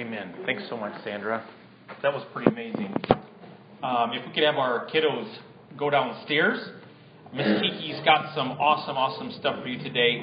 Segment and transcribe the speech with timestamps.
[0.00, 0.34] Amen.
[0.46, 1.46] Thanks so much, Sandra.
[2.00, 2.94] That was pretty amazing.
[3.82, 5.30] Um, if we could have our kiddos
[5.78, 6.58] go downstairs,
[7.34, 10.22] Miss Kiki's got some awesome, awesome stuff for you today.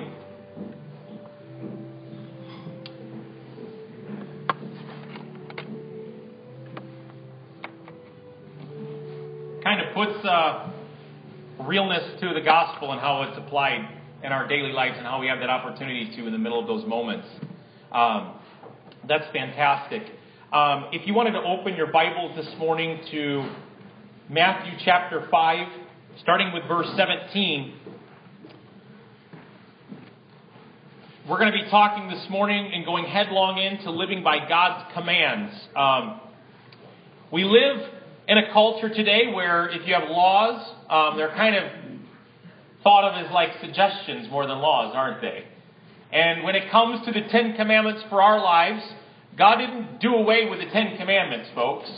[9.63, 10.71] Kind of puts uh,
[11.67, 13.87] realness to the gospel and how it's applied
[14.23, 16.65] in our daily lives and how we have that opportunity to in the middle of
[16.65, 17.27] those moments.
[17.91, 18.36] Um,
[19.07, 20.03] that's fantastic.
[20.51, 23.49] Um, if you wanted to open your Bibles this morning to
[24.29, 25.67] Matthew chapter 5,
[26.21, 27.73] starting with verse 17,
[31.29, 35.53] we're going to be talking this morning and going headlong into living by God's commands.
[35.75, 36.19] Um,
[37.31, 37.89] we live
[38.27, 41.63] in a culture today where if you have laws, um, they're kind of
[42.83, 45.45] thought of as like suggestions more than laws, aren't they?
[46.11, 48.81] And when it comes to the Ten Commandments for our lives,
[49.37, 51.89] God didn't do away with the Ten Commandments, folks.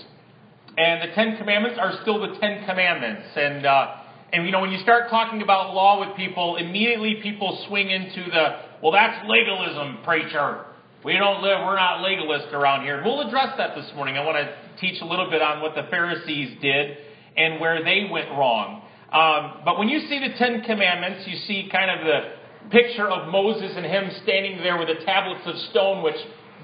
[0.77, 3.27] And the Ten Commandments are still the Ten Commandments.
[3.35, 3.95] And, uh,
[4.33, 8.29] and you know, when you start talking about law with people, immediately people swing into
[8.29, 10.65] the, well, that's legalism, preacher.
[11.05, 13.01] We don't live, we're not legalists around here.
[13.05, 14.17] We'll address that this morning.
[14.17, 16.97] I want to teach a little bit on what the Pharisees did
[17.37, 18.81] and where they went wrong.
[19.13, 23.31] Um, but when you see the Ten Commandments, you see kind of the picture of
[23.31, 26.17] Moses and him standing there with the tablets of stone, which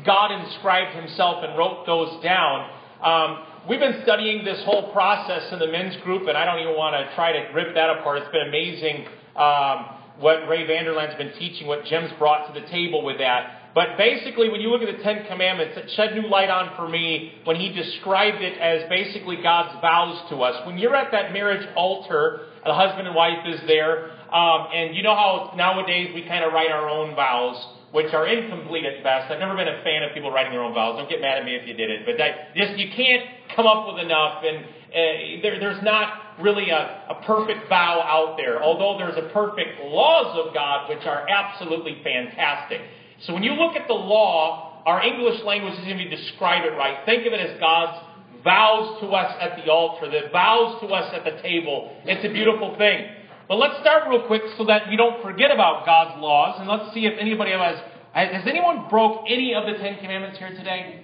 [0.03, 2.69] God inscribed himself and wrote those down.
[3.03, 6.75] Um, we've been studying this whole process in the men's group, and I don't even
[6.75, 8.19] want to try to rip that apart.
[8.19, 9.85] It's been amazing um,
[10.19, 13.73] what Ray Vanderland's been teaching, what Jim's brought to the table with that.
[13.75, 16.87] But basically, when you look at the Ten Commandments, it shed new light on for
[16.87, 20.65] me when he described it as basically God's vows to us.
[20.65, 25.03] When you're at that marriage altar, the husband and wife is there, um, and you
[25.03, 27.57] know how nowadays we kind of write our own vows,
[27.95, 29.31] which are incomplete at best.
[29.31, 30.99] I've never been a fan of people writing their own vows.
[30.99, 33.23] Don't get mad at me if you did it, but that, just you can't
[33.55, 38.36] come up with enough, and uh, there, there's not really a, a perfect vow out
[38.36, 38.61] there.
[38.61, 42.81] Although there's a perfect laws of God, which are absolutely fantastic.
[43.23, 46.97] So when you look at the law, our English language isn't even describe it right.
[47.05, 47.97] Think of it as God's
[48.43, 51.95] vows to us at the altar, the vows to us at the table.
[52.03, 53.08] It's a beautiful thing.
[53.48, 56.94] But let's start real quick so that we don't forget about God's laws, and let's
[56.94, 57.78] see if anybody has.
[58.14, 61.04] Has anyone broke any of the Ten Commandments here today?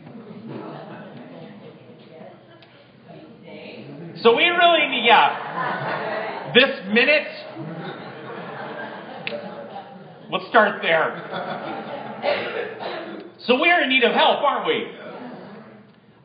[4.24, 7.28] So we really need, yeah, this minute.
[10.32, 11.28] Let's start there.
[13.46, 14.92] So we're in need of help, aren't we?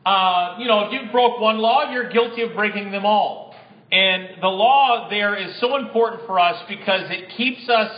[0.05, 3.46] Uh, you know, if you broke one law, you're guilty of breaking them all.
[3.91, 7.91] And the law there is so important for us because it keeps us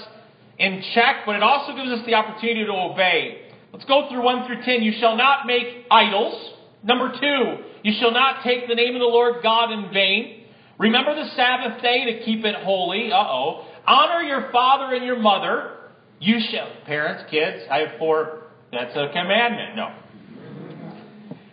[0.59, 3.41] in check, but it also gives us the opportunity to obey.
[3.73, 4.83] Let's go through 1 through 10.
[4.83, 6.53] You shall not make idols.
[6.83, 10.43] Number 2, you shall not take the name of the Lord God in vain.
[10.77, 13.11] Remember the Sabbath day to keep it holy.
[13.11, 13.65] Uh oh.
[13.85, 15.75] Honor your father and your mother.
[16.19, 18.43] You shall, parents, kids, I have four.
[18.71, 19.75] That's a commandment.
[19.75, 19.93] No.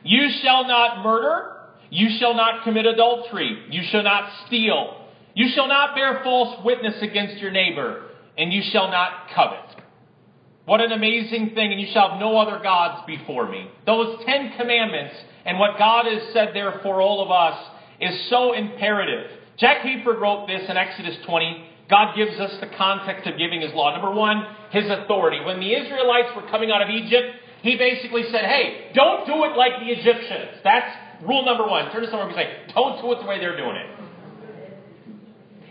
[0.05, 1.56] You shall not murder.
[1.97, 3.65] You shall not commit adultery.
[3.71, 5.07] You shall not steal.
[5.33, 8.11] You shall not bear false witness against your neighbor.
[8.37, 9.83] And you shall not covet.
[10.67, 11.73] What an amazing thing.
[11.73, 13.71] And you shall have no other gods before me.
[13.87, 15.15] Those Ten Commandments
[15.47, 17.67] and what God has said there for all of us
[17.99, 19.31] is so imperative.
[19.57, 21.65] Jack Hayford wrote this in Exodus 20.
[21.89, 23.91] God gives us the context of giving his law.
[23.93, 25.41] Number one, his authority.
[25.43, 29.57] When the Israelites were coming out of Egypt, he basically said, hey, don't do it
[29.57, 30.61] like the Egyptians.
[30.63, 33.39] That's Rule number one turn to someone and be like, don't do it the way
[33.39, 33.87] they're doing it.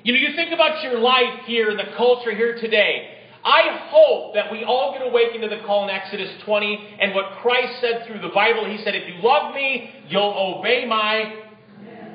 [0.04, 3.12] You know, you think about your life here in the culture here today.
[3.44, 7.42] I hope that we all get awakened to the call in Exodus 20 and what
[7.42, 8.70] Christ said through the Bible.
[8.70, 11.42] He said, if you love me, you'll obey my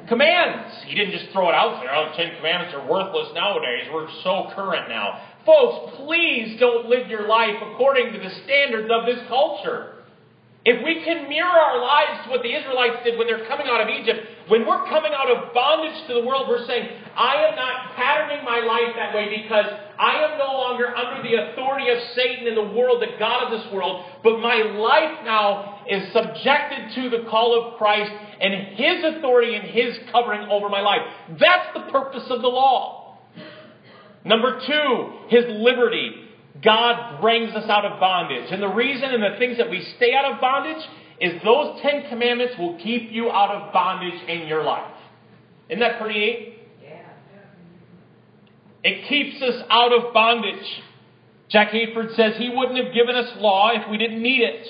[0.08, 0.74] commands.
[0.86, 1.94] He didn't just throw it out there.
[1.94, 3.86] Oh, Ten Commandments are worthless nowadays.
[3.94, 5.22] We're so current now.
[5.46, 9.99] Folks, please don't live your life according to the standards of this culture.
[10.62, 13.80] If we can mirror our lives to what the Israelites did when they're coming out
[13.80, 16.86] of Egypt, when we're coming out of bondage to the world, we're saying,
[17.16, 19.64] I am not patterning my life that way because
[19.98, 23.58] I am no longer under the authority of Satan and the world, the God of
[23.58, 29.16] this world, but my life now is subjected to the call of Christ and His
[29.16, 31.00] authority and His covering over my life.
[31.38, 33.18] That's the purpose of the law.
[34.26, 36.26] Number two, His liberty.
[36.62, 38.50] God brings us out of bondage.
[38.50, 40.82] And the reason and the things that we stay out of bondage
[41.20, 44.94] is those Ten Commandments will keep you out of bondage in your life.
[45.68, 46.58] Isn't that pretty neat?
[46.82, 47.02] Yeah.
[48.82, 50.64] It keeps us out of bondage.
[51.48, 54.66] Jack Hayford says he wouldn't have given us law if we didn't need it.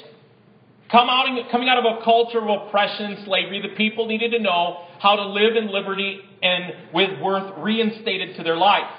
[0.93, 4.87] Out, coming out of a culture of oppression and slavery, the people needed to know
[4.99, 8.91] how to live in liberty and with worth reinstated to their life.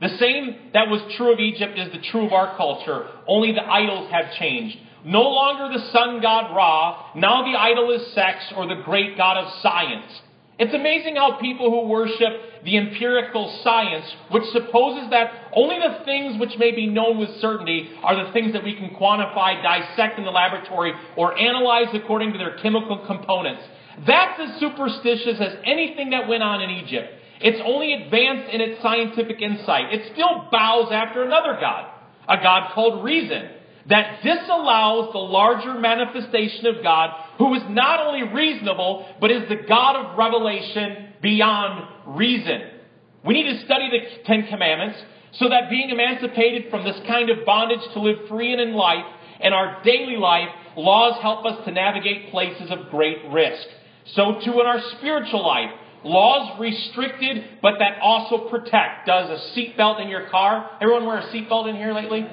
[0.00, 3.64] The same that was true of Egypt is the true of our culture, only the
[3.64, 4.76] idols have changed.
[5.04, 9.36] No longer the sun god Ra, now the idol is sex or the great god
[9.36, 10.10] of science.
[10.58, 16.38] It's amazing how people who worship the empirical science, which supposes that only the things
[16.38, 20.24] which may be known with certainty are the things that we can quantify, dissect in
[20.24, 23.62] the laboratory, or analyze according to their chemical components.
[24.06, 27.12] That's as superstitious as anything that went on in Egypt.
[27.44, 29.92] It's only advanced in its scientific insight.
[29.92, 31.90] It still bows after another God,
[32.26, 33.50] a God called reason
[33.90, 39.60] that disallows the larger manifestation of God, who is not only reasonable, but is the
[39.68, 42.62] God of revelation beyond reason.
[43.26, 44.98] We need to study the Ten Commandments
[45.32, 49.04] so that being emancipated from this kind of bondage to live free and in life,
[49.40, 50.48] in our daily life,
[50.78, 53.66] laws help us to navigate places of great risk.
[54.14, 55.70] So too in our spiritual life.
[56.04, 59.06] Laws restricted, but that also protect.
[59.06, 60.70] Does a seatbelt in your car?
[60.80, 62.26] Everyone wear a seatbelt in here lately?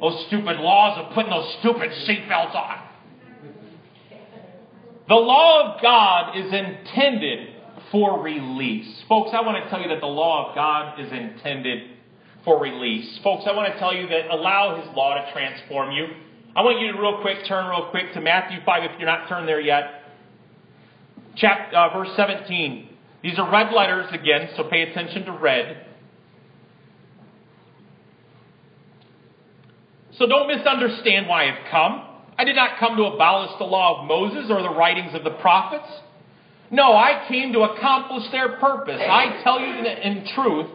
[0.00, 2.78] Those stupid laws of putting those stupid seatbelts on.
[5.08, 7.48] The law of God is intended
[7.90, 9.02] for release.
[9.08, 11.90] Folks, I want to tell you that the law of God is intended
[12.44, 13.18] for release.
[13.22, 16.06] Folks, I want to tell you that allow His law to transform you.
[16.54, 19.28] I want you to real quick turn real quick to Matthew 5 if you're not
[19.28, 20.02] turned there yet.
[21.36, 22.89] Chapter, uh, verse 17.
[23.22, 25.86] These are red letters again, so pay attention to red.
[30.16, 32.06] So don't misunderstand why I've come.
[32.38, 35.30] I did not come to abolish the law of Moses or the writings of the
[35.30, 35.90] prophets.
[36.70, 39.00] No, I came to accomplish their purpose.
[39.00, 40.66] I tell you in truth,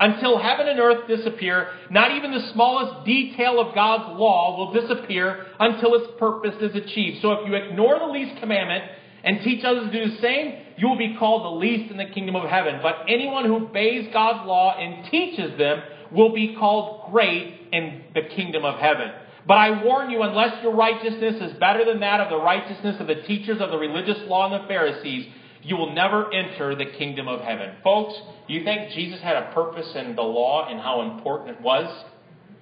[0.00, 5.46] until heaven and earth disappear, not even the smallest detail of God's law will disappear
[5.60, 7.22] until its purpose is achieved.
[7.22, 8.84] So if you ignore the least commandment
[9.24, 12.06] and teach others to do the same, you will be called the least in the
[12.06, 12.80] kingdom of heaven.
[12.82, 18.22] But anyone who obeys God's law and teaches them will be called great in the
[18.22, 19.10] kingdom of heaven.
[19.46, 23.06] But I warn you, unless your righteousness is better than that of the righteousness of
[23.06, 25.26] the teachers of the religious law and the Pharisees,
[25.62, 27.76] you will never enter the kingdom of heaven.
[27.82, 28.14] Folks,
[28.46, 32.04] you think Jesus had a purpose in the law and how important it was?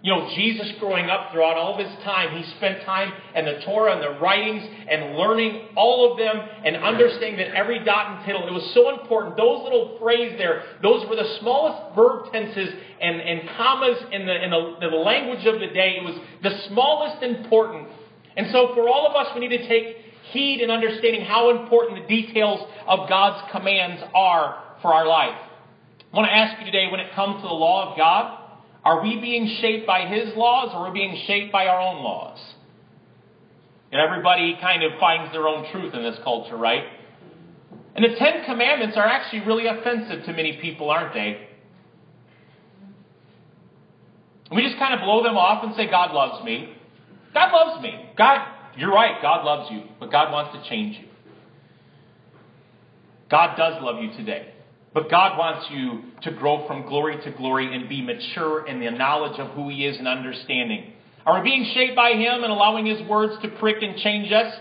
[0.03, 3.61] You know, Jesus growing up throughout all of his time, he spent time in the
[3.67, 8.25] Torah and the writings and learning all of them and understanding that every dot and
[8.25, 9.37] tittle, it was so important.
[9.37, 14.43] Those little phrases there, those were the smallest verb tenses and, and commas in, the,
[14.43, 15.99] in the, the language of the day.
[16.01, 17.89] It was the smallest important.
[18.39, 19.97] And so for all of us, we need to take
[20.33, 25.37] heed in understanding how important the details of God's commands are for our life.
[26.11, 28.40] I want to ask you today, when it comes to the law of God,
[28.85, 32.03] are we being shaped by His laws or are we being shaped by our own
[32.03, 32.39] laws?
[33.93, 36.85] And everybody kind of finds their own truth in this culture, right?
[37.95, 41.49] And the Ten Commandments are actually really offensive to many people, aren't they?
[44.53, 46.75] We just kind of blow them off and say, God loves me.
[47.35, 48.11] God loves me.
[48.17, 51.07] God, you're right, God loves you, but God wants to change you.
[53.31, 54.53] God does love you today.
[54.93, 58.91] But God wants you to grow from glory to glory and be mature in the
[58.91, 60.93] knowledge of who He is and understanding.
[61.25, 64.53] Are we being shaped by Him and allowing His words to prick and change us?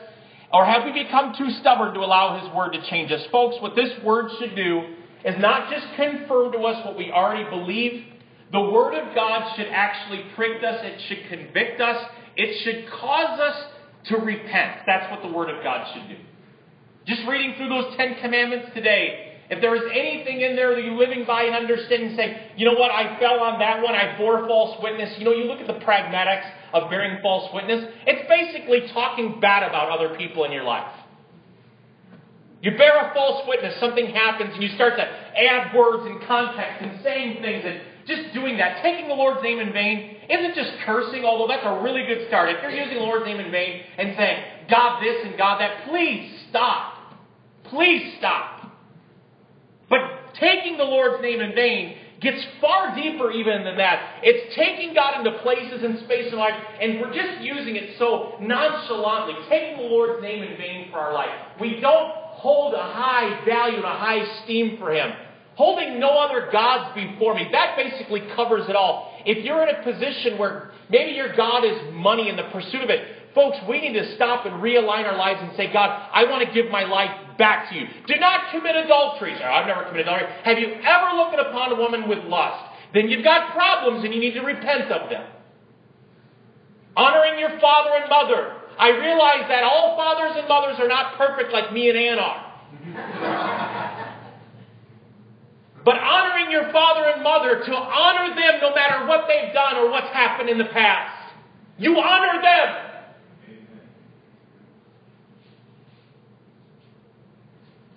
[0.53, 3.21] Or have we become too stubborn to allow His word to change us?
[3.31, 4.83] Folks, what this word should do
[5.25, 8.05] is not just confirm to us what we already believe.
[8.51, 12.03] The word of God should actually prick us, it should convict us,
[12.35, 13.55] it should cause us
[14.05, 14.81] to repent.
[14.85, 16.15] That's what the word of God should do.
[17.05, 20.97] Just reading through those Ten Commandments today, if there is anything in there that you're
[20.97, 24.47] living by and understanding, saying, you know what, I fell on that one, I bore
[24.47, 25.17] false witness.
[25.17, 29.63] You know, you look at the pragmatics of bearing false witness, it's basically talking bad
[29.63, 30.93] about other people in your life.
[32.61, 36.81] You bear a false witness, something happens, and you start to add words and context
[36.81, 38.83] and saying things and just doing that.
[38.83, 42.49] Taking the Lord's name in vain isn't just cursing, although that's a really good start.
[42.49, 45.87] If you're using the Lord's name in vain and saying, God this and God that,
[45.89, 46.93] please stop.
[47.63, 48.58] Please stop.
[50.39, 54.19] Taking the Lord's name in vain gets far deeper even than that.
[54.23, 58.35] It's taking God into places and space and life, and we're just using it so
[58.41, 61.29] nonchalantly, taking the Lord's name in vain for our life.
[61.59, 65.11] We don't hold a high value and a high esteem for Him.
[65.55, 69.13] Holding no other gods before me, that basically covers it all.
[69.25, 72.89] If you're in a position where maybe your God is money in the pursuit of
[72.89, 76.47] it, Folks, we need to stop and realign our lives and say, God, I want
[76.47, 77.87] to give my life back to you.
[78.05, 79.33] Do not commit adultery.
[79.33, 80.27] I've never committed adultery.
[80.43, 82.63] Have you ever looked upon a woman with lust?
[82.93, 85.25] Then you've got problems and you need to repent of them.
[86.95, 88.53] Honoring your father and mother.
[88.77, 92.45] I realize that all fathers and mothers are not perfect like me and Ann are.
[95.85, 99.89] but honoring your father and mother, to honor them no matter what they've done or
[99.89, 101.33] what's happened in the past.
[101.77, 102.88] You honor them.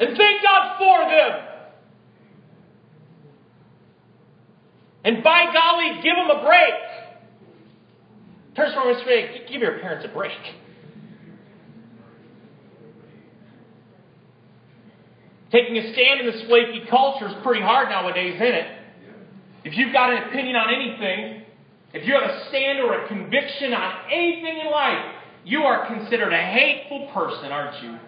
[0.02, 1.48] And thank God for them.
[5.04, 6.74] And by golly, give them a break.
[8.56, 10.32] To someone and give your parents a break.
[15.52, 18.78] Taking a stand in this flaky culture is pretty hard nowadays, isn't it?
[19.64, 21.44] If you've got an opinion on anything,
[21.94, 26.32] if you have a stand or a conviction on anything in life, you are considered
[26.32, 27.98] a hateful person, aren't you?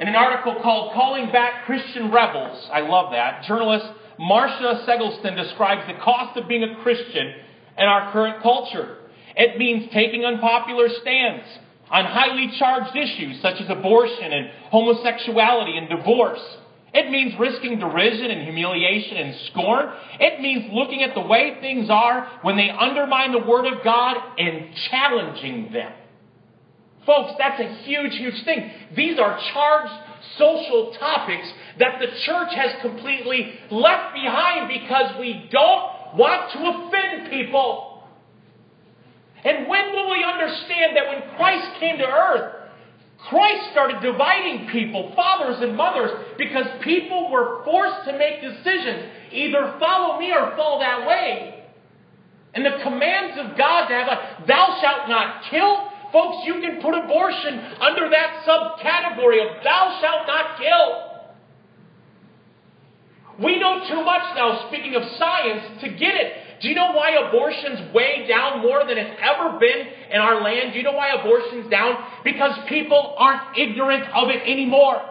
[0.00, 3.86] In an article called Calling Back Christian Rebels, I love that, journalist
[4.18, 7.34] Marcia Segelstein describes the cost of being a Christian
[7.78, 8.98] in our current culture.
[9.36, 11.44] It means taking unpopular stands
[11.90, 16.40] on highly charged issues such as abortion and homosexuality and divorce.
[16.94, 19.92] It means risking derision and humiliation and scorn.
[20.20, 24.16] It means looking at the way things are when they undermine the Word of God
[24.38, 25.92] and challenging them.
[27.06, 28.70] Folks, that's a huge, huge thing.
[28.96, 29.92] These are charged
[30.38, 37.30] social topics that the church has completely left behind because we don't want to offend
[37.30, 38.04] people.
[39.44, 42.54] And when will we understand that when Christ came to earth,
[43.28, 49.76] Christ started dividing people, fathers and mothers, because people were forced to make decisions either
[49.78, 51.64] follow me or fall that way.
[52.54, 56.80] And the commands of God to have a thou shalt not kill, Folks, you can
[56.82, 61.12] put abortion under that subcategory of thou shalt not kill.
[63.42, 66.60] We know too much now, speaking of science, to get it.
[66.60, 70.72] Do you know why abortion's way down more than it's ever been in our land?
[70.72, 71.96] Do you know why abortion's down?
[72.22, 75.02] Because people aren't ignorant of it anymore.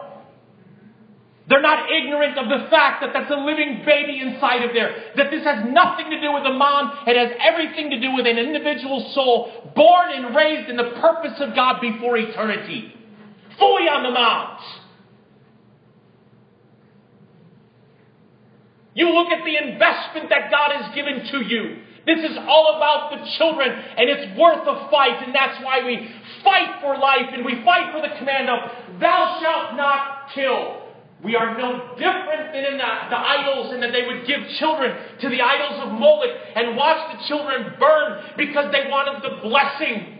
[1.48, 5.12] They're not ignorant of the fact that that's a living baby inside of there.
[5.16, 6.96] That this has nothing to do with a mom.
[7.06, 11.40] It has everything to do with an individual soul born and raised in the purpose
[11.40, 12.94] of God before eternity.
[13.58, 14.60] Fully on the mount.
[18.94, 21.82] You look at the investment that God has given to you.
[22.04, 26.10] This is all about the children, and it's worth a fight, and that's why we
[26.42, 30.81] fight for life, and we fight for the command of, Thou shalt not kill.
[31.22, 34.90] We are no different than in the, the idols, in that they would give children
[35.20, 40.18] to the idols of Moloch and watch the children burn because they wanted the blessing.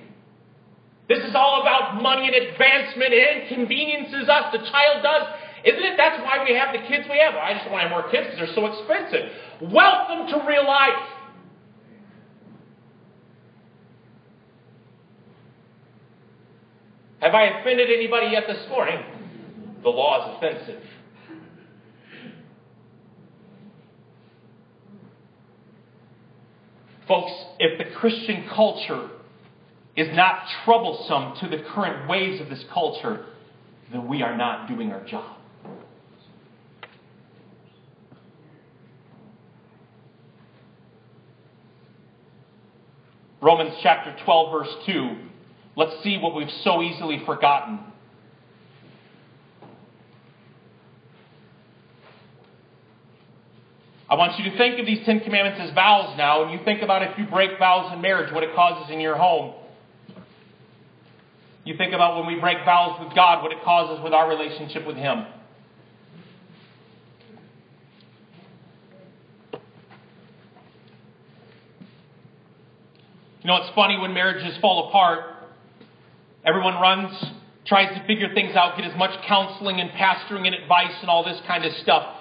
[1.09, 3.13] This is all about money and advancement.
[3.13, 4.53] It inconveniences us.
[4.53, 5.27] The child does.
[5.65, 5.95] Isn't it?
[5.97, 7.35] That's why we have the kids we have.
[7.35, 9.73] I just want to have more kids because they're so expensive.
[9.73, 11.03] Welcome to real life.
[17.21, 19.12] Have I offended anybody yet this morning?
[19.83, 20.83] The law is offensive.
[27.09, 29.11] Folks, if the Christian culture
[29.97, 33.27] is not troublesome to the current ways of this culture,
[33.91, 35.37] then we are not doing our job.
[43.43, 45.17] Romans chapter 12, verse 2.
[45.75, 47.81] Let's see what we've so easily forgotten.
[54.13, 56.83] I want you to think of these Ten Commandments as vows now, and you think
[56.83, 59.55] about if you break vows in marriage, what it causes in your home.
[61.65, 64.87] You think about when we break vows with God, what it causes with our relationship
[64.87, 65.25] with Him.
[73.41, 75.25] You know, it's funny when marriages fall apart.
[76.45, 77.19] Everyone runs,
[77.65, 81.25] tries to figure things out, get as much counseling and pastoring and advice and all
[81.25, 82.19] this kind of stuff.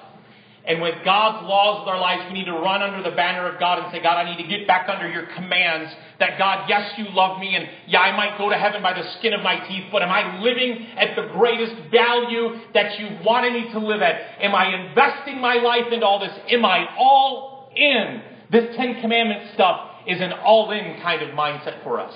[0.64, 3.60] And with God's laws with our lives, we need to run under the banner of
[3.60, 5.92] God and say, God, I need to get back under your commands.
[6.20, 9.04] That God, yes, you love me, and yeah, I might go to heaven by the
[9.18, 13.54] skin of my teeth, but am I living at the greatest value that you wanted
[13.54, 14.22] me to live at?
[14.40, 16.38] Am I investing my life into all this?
[16.50, 18.22] Am I all in?
[18.52, 22.14] This Ten Commandments stuff is an all in kind of mindset for us.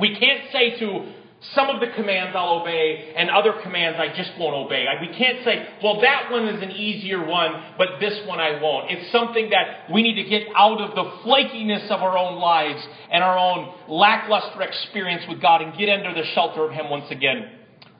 [0.00, 1.12] We can't say to
[1.54, 4.86] some of the commands I'll obey, and other commands I just won't obey.
[5.00, 8.90] We can't say, well, that one is an easier one, but this one I won't.
[8.90, 12.84] It's something that we need to get out of the flakiness of our own lives
[13.12, 17.08] and our own lackluster experience with God and get under the shelter of Him once
[17.10, 17.52] again.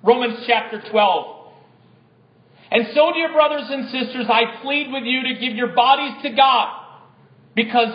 [0.03, 1.37] Romans chapter 12.
[2.73, 6.31] And so, dear brothers and sisters, I plead with you to give your bodies to
[6.31, 6.87] God
[7.55, 7.95] because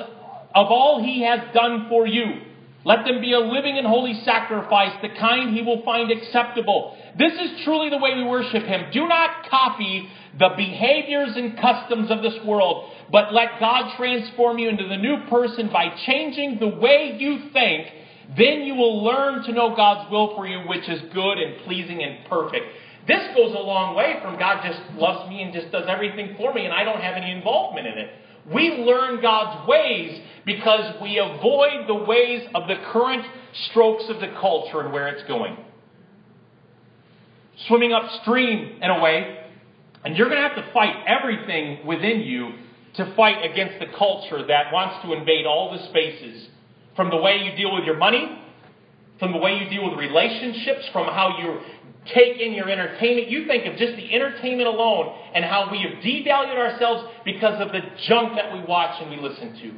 [0.55, 2.52] of all He has done for you.
[2.85, 6.97] Let them be a living and holy sacrifice, the kind he will find acceptable.
[7.17, 8.91] This is truly the way we worship him.
[8.91, 14.67] Do not copy the behaviors and customs of this world, but let God transform you
[14.67, 17.87] into the new person by changing the way you think.
[18.37, 22.03] Then you will learn to know God's will for you, which is good and pleasing
[22.03, 22.65] and perfect.
[23.07, 26.53] This goes a long way from God just loves me and just does everything for
[26.53, 28.09] me and I don't have any involvement in it.
[28.51, 33.25] We learn God's ways because we avoid the ways of the current
[33.69, 35.57] strokes of the culture and where it's going.
[37.67, 39.39] Swimming upstream in a way,
[40.03, 42.53] and you're going to have to fight everything within you
[42.95, 46.49] to fight against the culture that wants to invade all the spaces.
[46.95, 48.39] From the way you deal with your money,
[49.19, 51.59] from the way you deal with relationships, from how you
[52.13, 53.29] take in your entertainment.
[53.29, 57.71] You think of just the entertainment alone and how we have devalued ourselves because of
[57.71, 59.73] the junk that we watch and we listen to.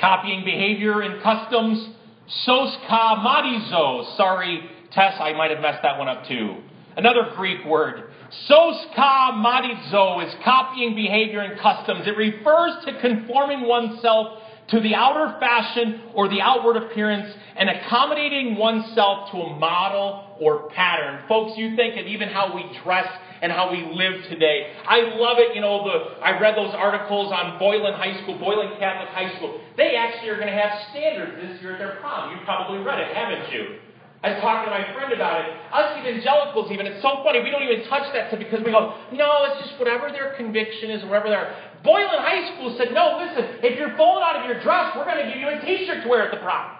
[0.00, 1.88] Copying behavior and customs.
[2.26, 4.16] Sos ka marizo.
[4.16, 6.56] Sorry, Tess, I might have messed that one up too.
[6.96, 8.10] Another Greek word.
[8.46, 12.06] Sos ka marizo is copying behavior and customs.
[12.06, 18.56] It refers to conforming oneself to the outer fashion or the outward appearance and accommodating
[18.56, 21.20] oneself to a model or pattern.
[21.28, 23.06] Folks, you think of even how we dress
[23.42, 24.72] and how we live today.
[24.88, 25.54] I love it.
[25.54, 29.60] You know, the, I read those articles on Boylan High School, Boylan Catholic High School.
[29.76, 32.34] They actually are going to have standards this year at their prom.
[32.34, 33.84] You've probably read it, haven't you?
[34.24, 35.52] I was talking to my friend about it.
[35.68, 37.44] Us evangelicals, even, it's so funny.
[37.44, 40.88] We don't even touch that stuff because we go, no, it's just whatever their conviction
[40.88, 41.52] is, whatever their.
[41.84, 45.24] Boylan High School said, no, listen, if you're falling out of your dress, we're going
[45.24, 46.78] to give you a t shirt to wear at the prom.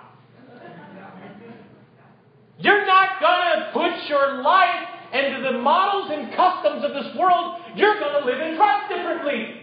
[2.58, 7.61] You're not going to put your life into the models and customs of this world.
[7.76, 9.61] You're going to live and dress differently.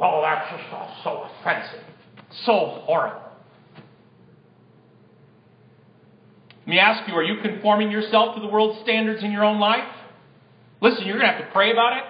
[0.00, 1.84] Oh, that's just all so offensive,
[2.44, 3.22] so horrible.
[6.60, 9.60] Let me ask you, are you conforming yourself to the world's standards in your own
[9.60, 9.88] life?
[10.80, 12.02] Listen, you're going to have to pray about it.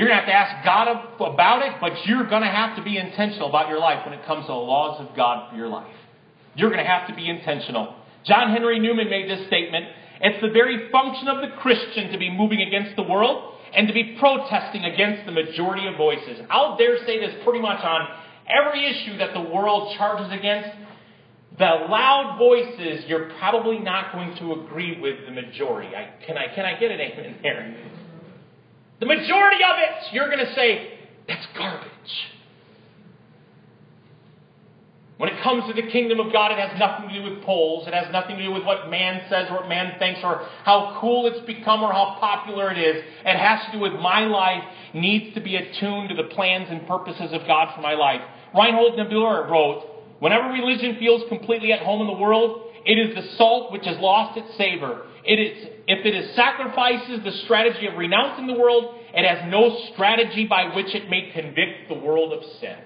[0.00, 0.88] You're going to have to ask God
[1.20, 4.24] about it, but you're going to have to be intentional about your life when it
[4.24, 5.92] comes to the laws of God for your life.
[6.54, 7.96] You're going to have to be intentional.
[8.24, 9.84] John Henry Newman made this statement
[10.22, 13.92] It's the very function of the Christian to be moving against the world and to
[13.92, 16.40] be protesting against the majority of voices.
[16.48, 18.08] I'll dare say this pretty much on
[18.48, 20.70] every issue that the world charges against
[21.58, 25.94] the loud voices, you're probably not going to agree with the majority.
[25.94, 27.99] I, can, I, can I get an amen there?
[29.00, 31.90] The majority of it, you're going to say, that's garbage.
[35.16, 37.86] When it comes to the kingdom of God, it has nothing to do with polls.
[37.86, 40.96] It has nothing to do with what man says or what man thinks or how
[41.00, 43.04] cool it's become or how popular it is.
[43.26, 46.86] It has to do with my life needs to be attuned to the plans and
[46.86, 48.22] purposes of God for my life.
[48.54, 49.84] Reinhold Niebuhr wrote,
[50.20, 53.98] Whenever religion feels completely at home in the world, it is the salt which has
[53.98, 55.02] lost its savor.
[55.24, 59.76] It is, if it is sacrifices the strategy of renouncing the world, it has no
[59.92, 62.76] strategy by which it may convict the world of sin.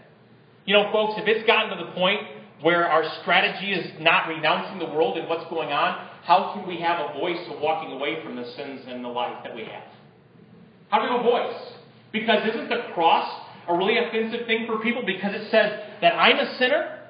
[0.64, 2.20] You know, folks, if it's gotten to the point
[2.62, 6.80] where our strategy is not renouncing the world and what's going on, how can we
[6.80, 9.84] have a voice of walking away from the sins and the life that we have?
[10.88, 11.60] How do we have a voice?
[12.10, 13.28] Because isn't the cross
[13.68, 15.04] a really offensive thing for people?
[15.04, 17.00] Because it says that I'm a sinner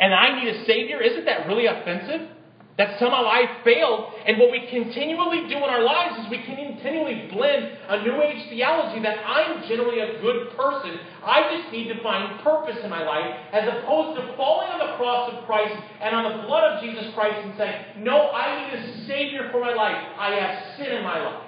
[0.00, 2.31] and I need a Savior, isn't that really offensive?
[2.78, 4.12] That somehow I failed.
[4.24, 8.48] And what we continually do in our lives is we continually blend a New Age
[8.48, 10.98] theology that I'm generally a good person.
[11.22, 14.96] I just need to find purpose in my life, as opposed to falling on the
[14.96, 18.78] cross of Christ and on the blood of Jesus Christ and saying, No, I need
[18.78, 19.96] a Savior for my life.
[20.18, 21.42] I have sin in my life.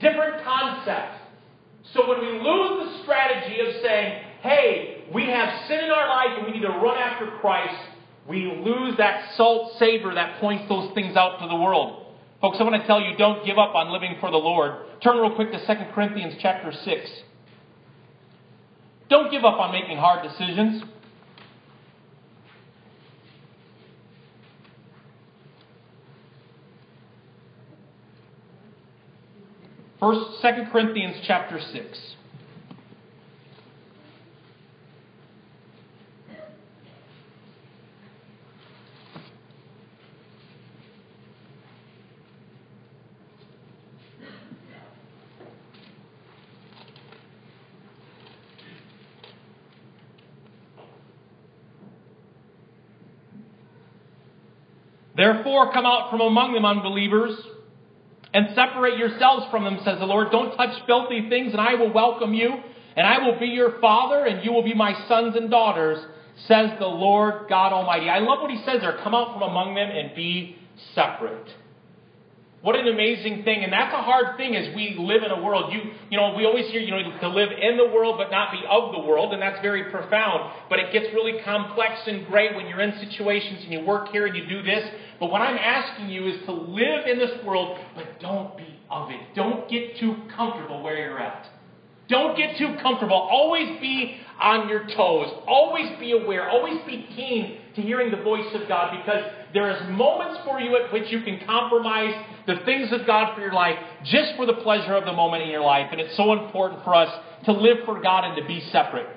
[0.00, 1.22] Different concept.
[1.92, 6.38] So when we lose the strategy of saying, hey, we have sin in our life
[6.38, 7.74] and we need to run after Christ,
[8.28, 12.06] we lose that salt savor that points those things out to the world.
[12.40, 14.72] Folks, I want to tell you, don't give up on living for the Lord.
[15.02, 17.10] Turn real quick to 2 Corinthians chapter 6.
[19.08, 20.82] Don't give up on making hard decisions.
[30.00, 32.16] First, 2 Corinthians chapter 6.
[55.62, 57.38] Therefore, come out from among them, unbelievers,
[58.34, 60.30] and separate Separate yourselves from them, says the Lord.
[60.32, 62.50] Don't touch filthy things, and I will welcome you,
[62.96, 66.04] and I will be your father, and you will be my sons and daughters,
[66.48, 68.08] says the Lord God Almighty.
[68.08, 68.98] I love what he says there.
[69.04, 70.56] Come out from among them and be
[70.94, 71.46] separate.
[72.62, 73.64] What an amazing thing.
[73.64, 75.72] And that's a hard thing as we live in a world.
[75.72, 78.52] You, you know, we always hear, you know, to live in the world but not
[78.52, 80.52] be of the world, and that's very profound.
[80.70, 84.26] But it gets really complex and great when you're in situations and you work here
[84.26, 84.88] and you do this.
[85.18, 89.10] But what I'm asking you is to live in this world, but don't be of
[89.10, 89.34] it.
[89.34, 91.48] Don't get too comfortable where you're at.
[92.08, 93.16] Don't get too comfortable.
[93.16, 95.32] Always be on your toes.
[95.48, 96.48] Always be aware.
[96.48, 100.76] Always be keen to hearing the voice of God because there is moments for you
[100.76, 102.14] at which you can compromise
[102.46, 105.48] the things of God for your life just for the pleasure of the moment in
[105.48, 105.88] your life.
[105.92, 107.12] And it's so important for us
[107.44, 109.08] to live for God and to be separate.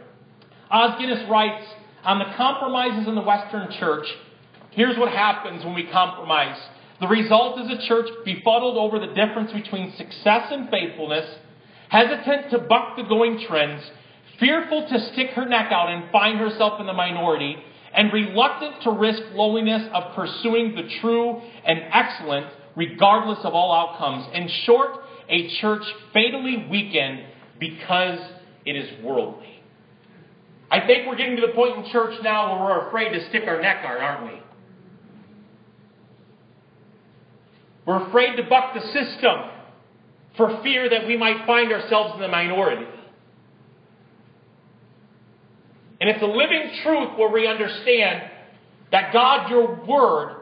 [0.70, 1.66] Os Guinness writes
[2.04, 4.08] on the compromises in the Western church.
[4.72, 6.58] Here's what happens when we compromise.
[7.00, 11.26] The result is a church befuddled over the difference between success and faithfulness,
[11.90, 13.84] hesitant to buck the going trends,
[14.40, 17.58] fearful to stick her neck out and find herself in the minority,
[17.94, 24.28] and reluctant to risk loneliness of pursuing the true and excellent regardless of all outcomes.
[24.34, 24.92] In short,
[25.30, 25.84] a church
[26.14, 27.24] fatally weakened
[27.60, 28.20] because
[28.66, 29.62] it is worldly.
[30.70, 33.44] I think we're getting to the point in church now where we're afraid to stick
[33.48, 34.42] our neck out, aren't we?
[37.86, 39.52] We're afraid to buck the system
[40.38, 42.88] for fear that we might find ourselves in the minority.
[46.02, 48.30] And it's a living truth where we understand
[48.92, 50.42] that God, your word,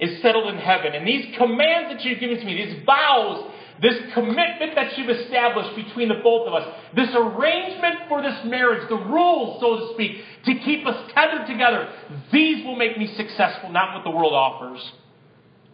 [0.00, 0.92] is settled in heaven.
[0.92, 5.74] And these commands that you've given to me, these vows, this commitment that you've established
[5.76, 10.22] between the both of us, this arrangement for this marriage, the rules, so to speak,
[10.44, 11.88] to keep us tethered together,
[12.32, 14.80] these will make me successful, not what the world offers.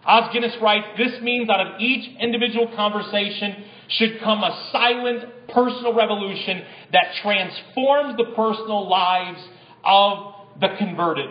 [0.05, 5.95] Os Guinness writes, this means out of each individual conversation should come a silent personal
[5.95, 9.41] revolution that transforms the personal lives
[9.85, 11.29] of the converted.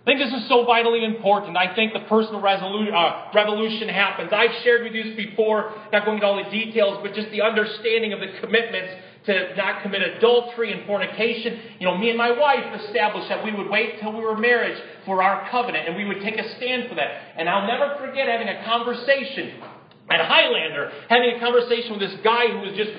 [0.00, 1.58] I think this is so vitally important.
[1.58, 4.30] I think the personal resolu- uh, revolution happens.
[4.32, 7.42] I've shared with you this before, not going into all the details, but just the
[7.42, 8.94] understanding of the commitments
[9.26, 11.60] to not commit adultery and fornication.
[11.78, 14.82] You know, me and my wife established that we would wait till we were married
[15.04, 17.36] for our covenant and we would take a stand for that.
[17.36, 19.60] And I'll never forget having a conversation
[20.08, 22.90] at Highlander, having a conversation with this guy who was just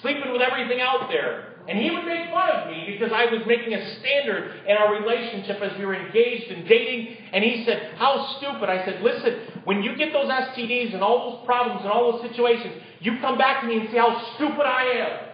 [0.00, 1.49] sleeping with everything out there.
[1.70, 4.92] And he would make fun of me because I was making a standard in our
[4.92, 7.16] relationship as we were engaged and dating.
[7.32, 8.68] And he said, How stupid.
[8.68, 12.28] I said, Listen, when you get those STDs and all those problems and all those
[12.28, 15.28] situations, you come back to me and see how stupid I am.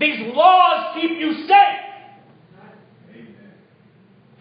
[0.00, 1.80] These laws keep you safe.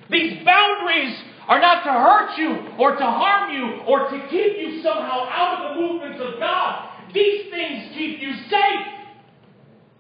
[0.10, 1.18] These boundaries
[1.50, 5.66] are not to hurt you or to harm you or to keep you somehow out
[5.66, 6.89] of the movements of God.
[7.14, 8.88] These things keep you safe.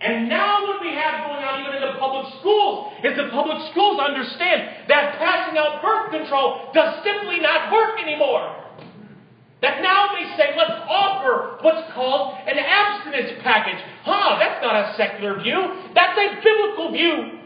[0.02, 3.60] And now what we have going on even in the public schools is the public
[3.72, 8.56] schools understand that passing out birth control does simply not work anymore.
[9.62, 13.84] That now they say, let's offer what's called an abstinence package.
[14.04, 15.91] Huh, that's not a secular view.
[15.93, 17.38] That's a biblical view.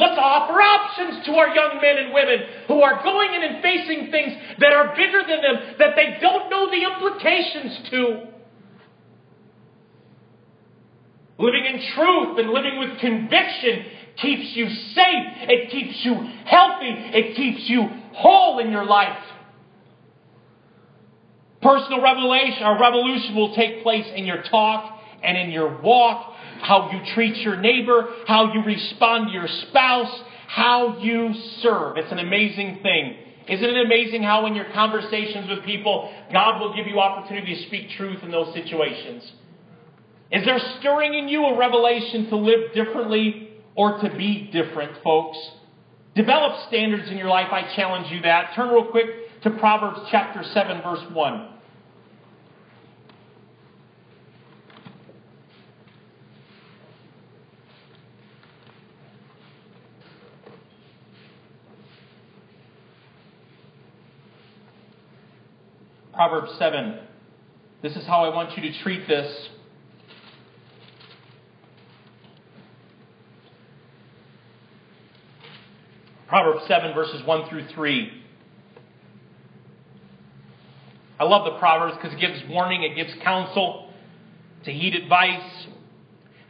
[0.00, 4.10] Let's offer options to our young men and women who are going in and facing
[4.10, 8.00] things that are bigger than them that they don't know the implications to.
[11.36, 13.84] Living in truth and living with conviction
[14.16, 15.26] keeps you safe.
[15.52, 16.14] It keeps you
[16.46, 16.96] healthy.
[17.12, 19.22] It keeps you whole in your life.
[21.60, 26.29] Personal revelation or revolution will take place in your talk and in your walk
[26.62, 31.96] how you treat your neighbor, how you respond to your spouse, how you serve.
[31.96, 33.16] It's an amazing thing.
[33.48, 37.66] Isn't it amazing how, in your conversations with people, God will give you opportunity to
[37.66, 39.24] speak truth in those situations?
[40.30, 45.38] Is there stirring in you a revelation to live differently or to be different, folks?
[46.14, 47.48] Develop standards in your life.
[47.50, 48.52] I challenge you that.
[48.54, 49.06] Turn real quick
[49.42, 51.48] to Proverbs chapter 7, verse 1.
[66.20, 66.98] Proverbs 7.
[67.82, 69.48] This is how I want you to treat this.
[76.28, 78.22] Proverbs 7, verses 1 through 3.
[81.18, 83.90] I love the Proverbs because it gives warning, it gives counsel,
[84.66, 85.68] to heed advice.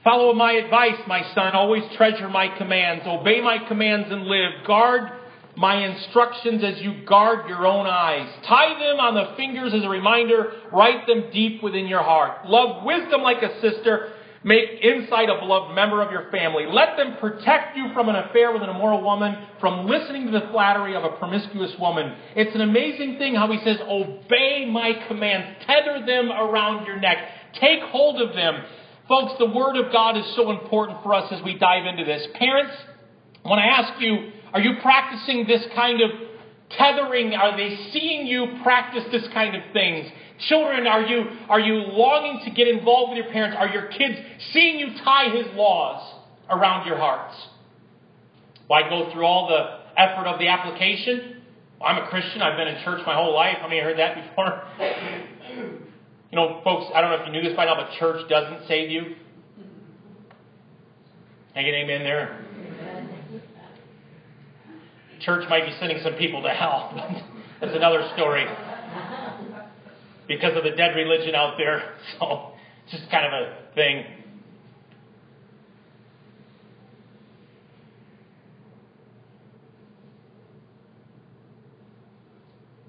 [0.02, 1.54] Follow my advice, my son.
[1.54, 3.04] Always treasure my commands.
[3.06, 4.66] Obey my commands and live.
[4.66, 5.12] Guard
[5.56, 8.28] my instructions as you guard your own eyes.
[8.46, 10.52] Tie them on the fingers as a reminder.
[10.72, 12.46] Write them deep within your heart.
[12.46, 14.12] Love wisdom like a sister.
[14.42, 16.64] Make insight a beloved member of your family.
[16.66, 20.48] Let them protect you from an affair with an immoral woman, from listening to the
[20.50, 22.16] flattery of a promiscuous woman.
[22.34, 25.62] It's an amazing thing how he says, Obey my commands.
[25.66, 27.18] Tether them around your neck.
[27.60, 28.64] Take hold of them.
[29.08, 32.26] Folks, the Word of God is so important for us as we dive into this.
[32.34, 32.72] Parents,
[33.44, 36.10] I ask you, are you practicing this kind of
[36.70, 37.34] tethering?
[37.34, 40.10] Are they seeing you practice this kind of things?
[40.48, 43.56] Children, are you, are you longing to get involved with your parents?
[43.58, 44.18] Are your kids
[44.52, 46.14] seeing you tie his laws
[46.48, 47.36] around your hearts?
[48.66, 51.42] Why go through all the effort of the application?
[51.84, 52.42] I'm a Christian.
[52.42, 53.56] I've been in church my whole life.
[53.60, 54.62] How many heard that before?
[56.30, 58.68] you know, folks, I don't know if you knew this by now, but church doesn't
[58.68, 59.16] save you.
[61.52, 62.44] Can I get amen there?
[65.20, 66.92] Church might be sending some people to hell.
[67.60, 68.46] That's another story
[70.26, 71.94] because of the dead religion out there.
[72.18, 72.52] So
[72.84, 74.04] it's just kind of a thing.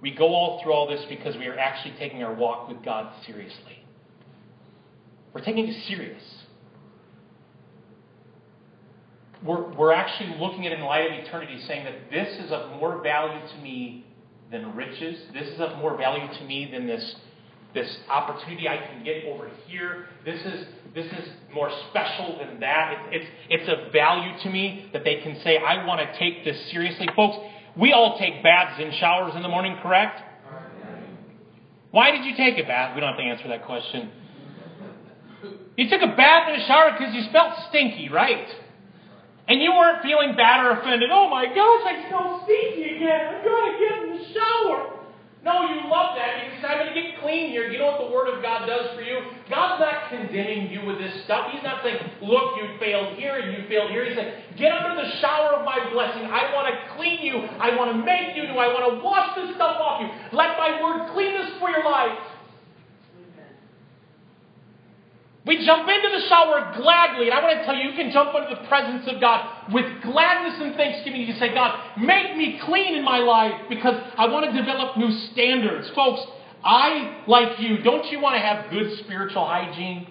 [0.01, 3.13] We go all through all this because we are actually taking our walk with God
[3.25, 3.85] seriously.
[5.33, 6.40] We're taking it serious.
[9.43, 13.01] We're, we're actually looking at in light of eternity, saying that this is of more
[13.01, 14.05] value to me
[14.51, 15.19] than riches.
[15.33, 17.15] This is of more value to me than this
[17.73, 20.07] this opportunity I can get over here.
[20.25, 23.07] This is this is more special than that.
[23.11, 26.43] It, it's it's a value to me that they can say I want to take
[26.43, 27.37] this seriously, folks.
[27.77, 30.21] We all take baths and showers in the morning, correct?
[31.91, 32.95] Why did you take a bath?
[32.95, 34.11] We don't have to answer that question.
[35.77, 38.47] You took a bath and a shower because you felt stinky, right?
[39.47, 41.09] And you weren't feeling bad or offended.
[41.11, 43.35] Oh my gosh, I smell stinky again.
[43.35, 45.01] I'm going to get in the shower.
[45.43, 47.65] No, you love that because I'm going to get clean here.
[47.65, 49.25] You know what the Word of God does for you?
[49.49, 51.49] God's not condemning you with this stuff.
[51.49, 54.05] He's not saying, look, you failed here and you failed here.
[54.05, 56.29] He's saying, get under the shower of my blessing.
[56.29, 57.41] I want to clean you.
[57.57, 58.53] I want to make you new.
[58.61, 60.13] I want to wash this stuff off you.
[60.29, 62.13] Let my Word clean this for your life.
[65.45, 68.29] We jump into the shower gladly, and I want to tell you, you can jump
[68.35, 71.21] into the presence of God with gladness and thanksgiving.
[71.21, 74.97] You can say, God, make me clean in my life because I want to develop
[74.97, 75.89] new standards.
[75.95, 76.21] Folks,
[76.63, 80.07] I, like you, don't you want to have good spiritual hygiene?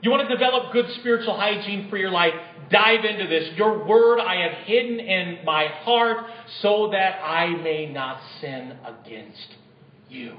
[0.00, 2.34] You want to develop good spiritual hygiene for your life?
[2.70, 3.50] Dive into this.
[3.56, 6.18] Your word I have hidden in my heart
[6.60, 9.56] so that I may not sin against
[10.08, 10.36] you.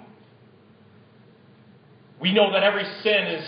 [2.24, 3.46] We know that every sin is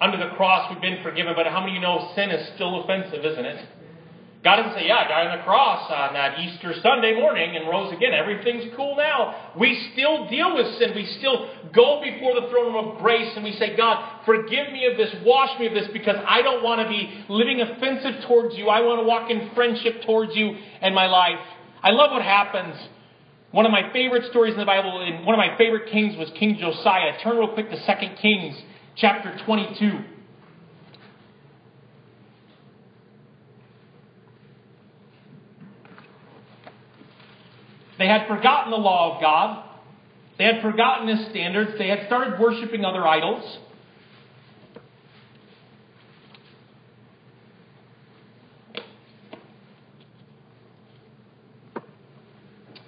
[0.00, 2.82] under the cross, we've been forgiven, but how many of you know sin is still
[2.82, 3.68] offensive, isn't it?
[4.42, 7.68] God doesn't say, Yeah, I died on the cross on that Easter Sunday morning and
[7.68, 8.12] rose again.
[8.12, 9.52] Everything's cool now.
[9.56, 10.90] We still deal with sin.
[10.96, 14.96] We still go before the throne of grace and we say, God, forgive me of
[14.96, 18.66] this, wash me of this, because I don't want to be living offensive towards you.
[18.70, 21.38] I want to walk in friendship towards you and my life.
[21.80, 22.74] I love what happens
[23.52, 26.30] one of my favorite stories in the Bible, and one of my favorite kings was
[26.38, 27.12] King Josiah.
[27.22, 28.56] Turn real quick to 2 Kings
[28.96, 29.98] chapter 22.
[37.98, 39.64] They had forgotten the law of God.
[40.38, 41.72] They had forgotten his standards.
[41.78, 43.58] They had started worshiping other idols.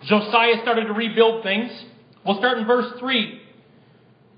[0.07, 1.71] Josiah started to rebuild things.
[2.27, 3.41] We'll start in verse 3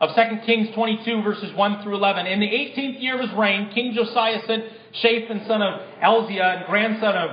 [0.01, 2.27] of 2 Kings 22, verses 1 through 11.
[2.27, 6.67] In the 18th year of his reign, King Josiah sent Shaphan, son of Azaliah, and
[6.67, 7.31] grandson of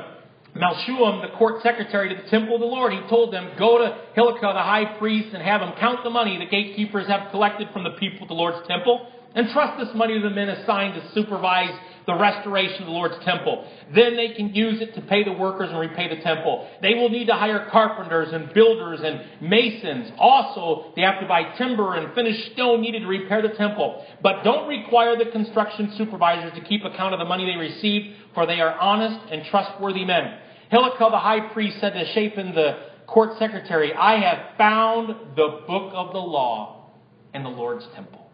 [0.56, 2.93] Meshullam, the court secretary, to the temple of the Lord.
[2.93, 6.38] He told them, Go to Hilkiah, the high priest, and have him count the money
[6.38, 10.15] the gatekeepers have collected from the people of the Lord's temple, and trust this money
[10.15, 11.74] to the men assigned to supervise
[12.05, 13.67] the restoration of the Lord's temple.
[13.93, 16.67] Then they can use it to pay the workers and repay the temple.
[16.81, 20.11] They will need to hire carpenters and builders and masons.
[20.17, 24.05] Also, they have to buy timber and finished stone needed to repair the temple.
[24.21, 28.45] But don't require the construction supervisors to keep account of the money they receive, for
[28.45, 30.39] they are honest and trustworthy men.
[30.69, 35.91] Hilkiah the high priest said to Shaphan the court secretary, I have found the book
[35.93, 36.89] of the law
[37.33, 38.25] in the Lord's temple.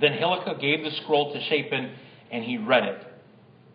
[0.00, 1.92] Then Hilkiah gave the scroll to Shaphan
[2.30, 3.06] and he read it.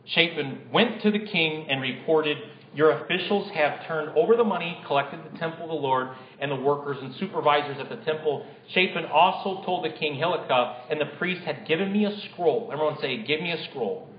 [0.05, 2.37] Shaphan went to the king and reported,
[2.75, 6.51] Your officials have turned over the money collected at the temple of the Lord and
[6.51, 8.45] the workers and supervisors at the temple.
[8.69, 12.69] Shaphan also told the king Hilkiah, and the priest had given me a scroll.
[12.71, 14.09] Everyone say, Give me a scroll.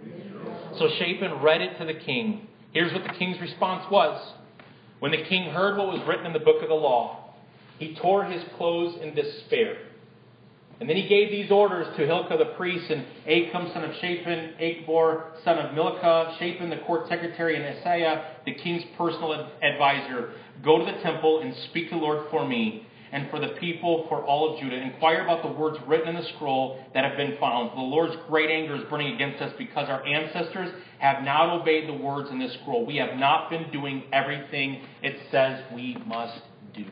[0.79, 2.49] So Shaphan read it to the king.
[2.73, 4.33] Here's what the king's response was.
[4.99, 7.35] When the king heard what was written in the book of the law,
[7.79, 9.77] he tore his clothes in despair.
[10.81, 14.55] And then he gave these orders to Hilkiah the priest and Ahikam son of Shaphan,
[14.61, 20.33] Achbor son of Milcah, Shaphan the court secretary, and Asaiah the king's personal advisor.
[20.65, 24.07] Go to the temple and speak to the Lord for me and for the people,
[24.09, 24.75] for all of Judah.
[24.75, 27.71] Inquire about the words written in the scroll that have been found.
[27.79, 31.95] The Lord's great anger is burning against us because our ancestors have not obeyed the
[31.95, 32.85] words in this scroll.
[32.85, 36.41] We have not been doing everything it says we must
[36.75, 36.87] do.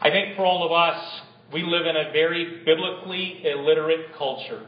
[0.00, 1.22] I think for all of us,
[1.54, 4.66] we live in a very biblically illiterate culture.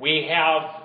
[0.00, 0.82] We have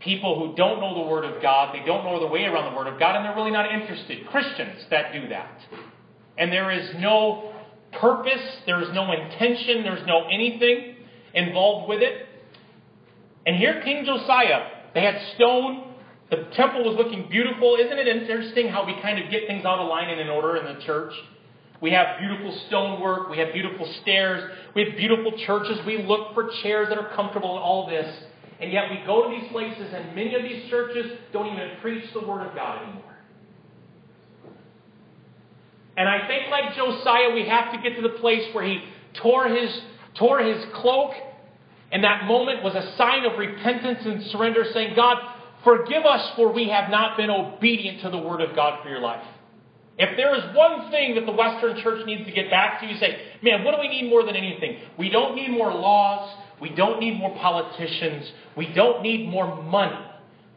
[0.00, 2.76] people who don't know the Word of God, they don't know the way around the
[2.76, 4.26] Word of God, and they're really not interested.
[4.26, 5.60] Christians that do that.
[6.36, 7.54] And there is no
[8.00, 10.96] purpose, there's no intention, there's no anything
[11.34, 12.26] involved with it.
[13.46, 15.94] And here, King Josiah, they had stone.
[16.30, 17.76] The temple was looking beautiful.
[17.80, 20.56] Isn't it interesting how we kind of get things out of line and in order
[20.56, 21.12] in the church?
[21.80, 23.30] We have beautiful stonework.
[23.30, 24.50] We have beautiful stairs.
[24.74, 25.78] We have beautiful churches.
[25.86, 28.24] We look for chairs that are comfortable and all this.
[28.60, 32.12] And yet we go to these places, and many of these churches don't even preach
[32.12, 33.04] the Word of God anymore.
[35.96, 38.82] And I think, like Josiah, we have to get to the place where he
[39.14, 39.80] tore his,
[40.14, 41.12] tore his cloak,
[41.92, 45.18] and that moment was a sign of repentance and surrender, saying, God,
[45.62, 49.00] forgive us for we have not been obedient to the Word of God for your
[49.00, 49.24] life.
[49.98, 52.96] If there is one thing that the Western church needs to get back to, you
[52.98, 54.78] say, man, what do we need more than anything?
[54.96, 56.36] We don't need more laws.
[56.60, 58.30] We don't need more politicians.
[58.56, 59.98] We don't need more money.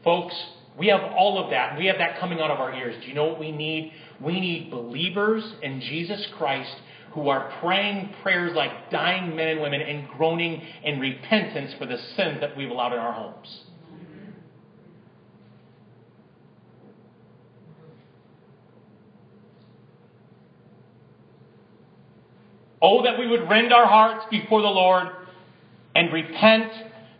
[0.03, 0.35] Folks,
[0.77, 1.77] we have all of that.
[1.77, 2.95] We have that coming out of our ears.
[3.01, 3.93] Do you know what we need?
[4.19, 6.75] We need believers in Jesus Christ
[7.13, 11.97] who are praying prayers like dying men and women and groaning in repentance for the
[12.15, 13.61] sins that we've allowed in our homes.
[22.81, 25.07] Oh, that we would rend our hearts before the Lord
[25.95, 26.71] and repent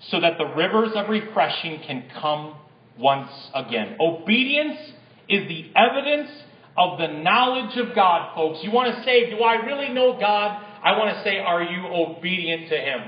[0.10, 2.56] so that the rivers of refreshing can come
[2.98, 3.98] once again.
[4.00, 4.80] Obedience
[5.30, 6.30] is the evidence
[6.78, 8.60] of the knowledge of God, folks.
[8.64, 10.64] You want to say, Do I really know God?
[10.84, 13.02] I want to say, Are you obedient to Him?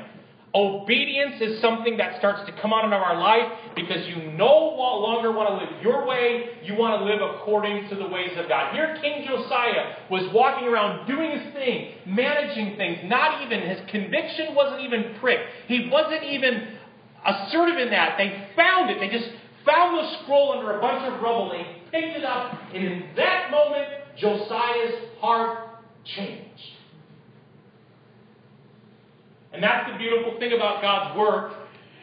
[0.56, 5.32] Obedience is something that starts to come out of our life because you no longer
[5.32, 8.72] want to live your way, you want to live according to the ways of God.
[8.72, 14.54] Here, King Josiah was walking around doing his thing, managing things, not even, his conviction
[14.54, 15.50] wasn't even pricked.
[15.68, 16.78] He wasn't even
[17.26, 18.20] assertive in that.
[18.20, 19.00] They found it.
[19.00, 19.30] They just
[19.66, 21.50] found the scroll under a bunch of rubble.
[21.50, 23.88] They picked it up, and in that moment,
[24.20, 25.82] Josiah's heart
[26.16, 26.73] changed.
[29.54, 31.52] And that's the beautiful thing about God's Word.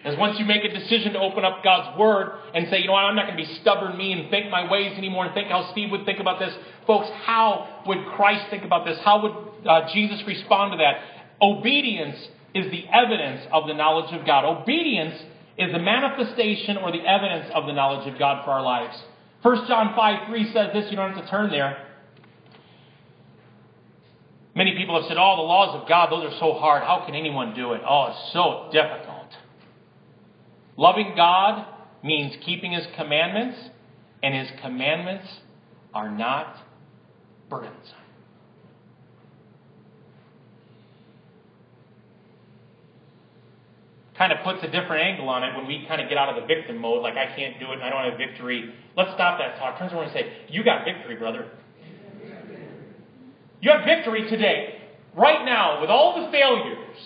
[0.03, 2.95] Is once you make a decision to open up God's Word and say, you know
[2.95, 5.49] what, I'm not going to be stubborn me and think my ways anymore and think
[5.49, 6.55] how Steve would think about this.
[6.87, 8.99] Folks, how would Christ think about this?
[9.05, 11.03] How would uh, Jesus respond to that?
[11.43, 12.17] Obedience
[12.55, 14.45] is the evidence of the knowledge of God.
[14.45, 15.21] Obedience
[15.59, 18.97] is the manifestation or the evidence of the knowledge of God for our lives.
[19.43, 21.90] 1 John 5 3 says this, you don't have to turn there.
[24.55, 26.83] Many people have said, oh, the laws of God, those are so hard.
[26.83, 27.83] How can anyone do it?
[27.89, 29.29] Oh, it's so difficult.
[30.77, 31.67] Loving God
[32.03, 33.59] means keeping His commandments,
[34.23, 35.27] and His commandments
[35.95, 36.57] are not
[37.49, 37.97] burdensome.
[44.17, 46.43] Kind of puts a different angle on it when we kind of get out of
[46.43, 48.75] the victim mode, like I can't do it and I don't have victory.
[48.97, 49.79] Let's stop that talk.
[49.79, 51.47] Turns around and say, You got victory, brother.
[53.61, 54.81] You have victory today,
[55.17, 56.97] right now, with all the failures.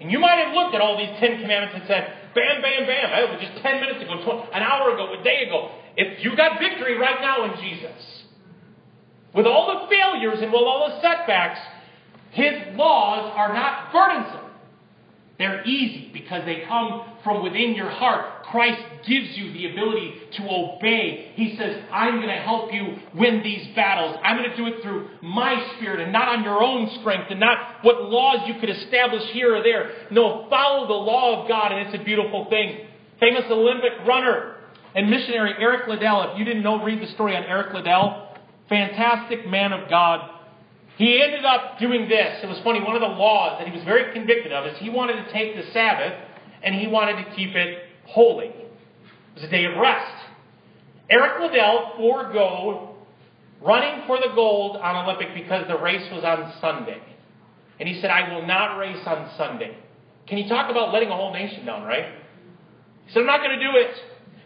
[0.00, 3.06] And you might have looked at all these Ten Commandments and said, bam, bam, bam.
[3.18, 5.70] It was just 10 minutes ago, an hour ago, a day ago.
[5.96, 8.24] If you got victory right now in Jesus,
[9.34, 11.60] with all the failures and with all the setbacks,
[12.30, 14.50] his laws are not burdensome.
[15.38, 18.44] They're easy because they come from within your heart.
[18.44, 21.32] Christ gives you the ability to obey.
[21.34, 24.16] He says, I'm going to help you win these battles.
[24.22, 27.40] I'm going to do it through my spirit and not on your own strength and
[27.40, 29.90] not what laws you could establish here or there.
[30.10, 32.86] No, follow the law of God, and it's a beautiful thing.
[33.20, 34.56] Famous Olympic runner
[34.94, 36.32] and missionary Eric Liddell.
[36.32, 38.36] If you didn't know, read the story on Eric Liddell.
[38.68, 40.30] Fantastic man of God
[40.98, 42.42] he ended up doing this.
[42.42, 42.82] It was funny.
[42.82, 45.54] One of the laws that he was very convicted of is he wanted to take
[45.54, 46.12] the Sabbath
[46.62, 48.46] and he wanted to keep it holy.
[48.46, 50.14] It was a day of rest.
[51.10, 52.96] Eric Liddell forego
[53.62, 57.00] running for the gold on Olympic because the race was on Sunday.
[57.80, 59.76] And he said, I will not race on Sunday.
[60.26, 62.06] Can you talk about letting a whole nation down, right?
[63.06, 63.90] He said, I'm not going to do it.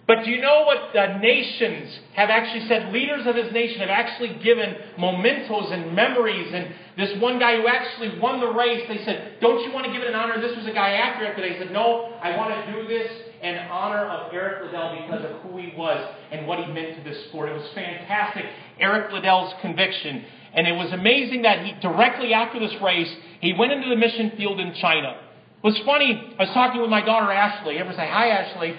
[0.07, 2.93] But do you know what the nations have actually said?
[2.93, 6.53] Leaders of his nation have actually given mementos and memories.
[6.53, 9.93] And this one guy who actually won the race, they said, Don't you want to
[9.93, 10.41] give it an honor?
[10.41, 13.11] This was a guy after it, but they said, No, I want to do this
[13.43, 17.09] in honor of Eric Liddell because of who he was and what he meant to
[17.09, 17.49] this sport.
[17.49, 18.45] It was fantastic.
[18.81, 20.25] Eric Liddell's conviction.
[20.55, 24.33] And it was amazing that he, directly after this race, he went into the mission
[24.37, 25.17] field in China.
[25.63, 26.35] It was funny.
[26.39, 27.79] I was talking with my daughter Ashley.
[27.79, 28.75] Ever say hi, Ashley?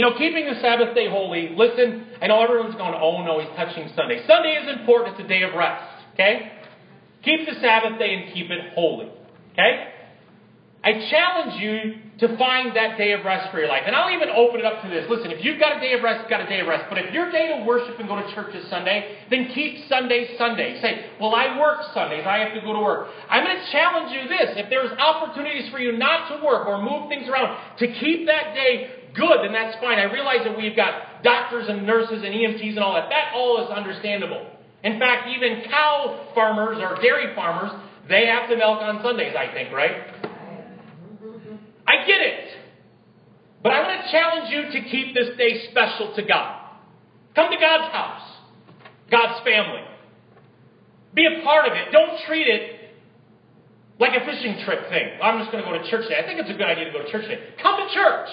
[0.00, 3.54] You know, keeping the Sabbath day holy, listen, I know everyone's going, oh no, he's
[3.54, 4.24] touching Sunday.
[4.26, 5.84] Sunday is important, it's a day of rest.
[6.14, 6.52] Okay?
[7.22, 9.12] Keep the Sabbath day and keep it holy.
[9.52, 9.92] Okay?
[10.82, 13.82] I challenge you to find that day of rest for your life.
[13.84, 15.04] And I'll even open it up to this.
[15.10, 16.86] Listen, if you've got a day of rest, you've got a day of rest.
[16.88, 20.32] But if your day to worship and go to church is Sunday, then keep Sunday
[20.38, 20.80] Sunday.
[20.80, 22.24] Say, well, I work Sundays.
[22.26, 23.08] I have to go to work.
[23.28, 24.56] I'm going to challenge you this.
[24.56, 28.54] If there's opportunities for you not to work or move things around, to keep that
[28.54, 29.98] day good, then that's fine.
[29.98, 33.08] I realize that we've got doctors and nurses and EMTs and all that.
[33.10, 34.46] That all is understandable.
[34.82, 37.70] In fact, even cow farmers or dairy farmers,
[38.08, 40.14] they have to milk on Sundays, I think, right?
[41.86, 42.48] I get it.
[43.62, 46.56] But I want to challenge you to keep this day special to God.
[47.34, 48.22] Come to God's house,
[49.10, 49.82] God's family.
[51.14, 51.92] Be a part of it.
[51.92, 52.80] Don't treat it
[53.98, 55.20] like a fishing trip thing.
[55.22, 56.18] I'm just going to go to church today.
[56.18, 57.52] I think it's a good idea to go to church today.
[57.62, 58.28] Come to church.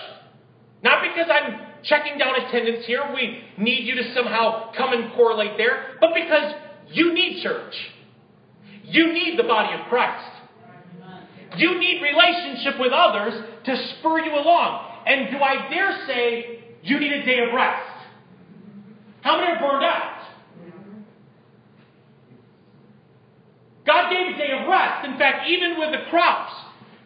[0.83, 5.57] Not because I'm checking down attendance here, we need you to somehow come and correlate
[5.57, 6.53] there, but because
[6.89, 7.73] you need church.
[8.83, 10.31] You need the body of Christ.
[11.57, 13.33] You need relationship with others
[13.65, 14.91] to spur you along.
[15.05, 17.89] And do I dare say you need a day of rest?
[19.21, 20.13] How many are burned out?
[23.85, 25.05] God gave a day of rest.
[25.07, 26.53] In fact, even with the crops,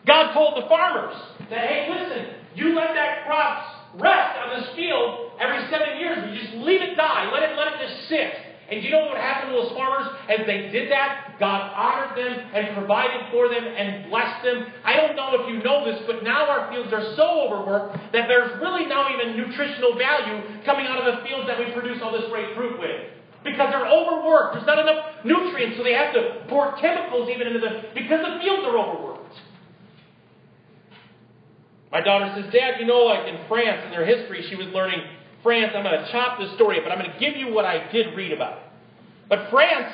[0.06, 1.16] God told the farmers
[1.50, 6.18] that, hey, listen, you let that crops rest on this field every seven years.
[6.30, 7.32] You just leave it die.
[7.32, 8.32] Let it let it just sit.
[8.72, 11.36] And you know what happened to those farmers as they did that?
[11.44, 14.72] God honored them and provided for them and blessed them.
[14.88, 18.32] I don't know if you know this, but now our fields are so overworked that
[18.32, 22.16] there's really now even nutritional value coming out of the fields that we produce all
[22.16, 23.12] this great fruit with.
[23.44, 24.56] Because they're overworked.
[24.56, 28.40] There's not enough nutrients, so they have to pour chemicals even into the because the
[28.40, 29.11] fields are overworked.
[31.92, 35.02] My daughter says, Dad, you know, like in France, in their history, she was learning
[35.44, 35.74] France.
[35.76, 37.92] I'm going to chop this story up, but I'm going to give you what I
[37.92, 38.60] did read about.
[39.28, 39.92] But France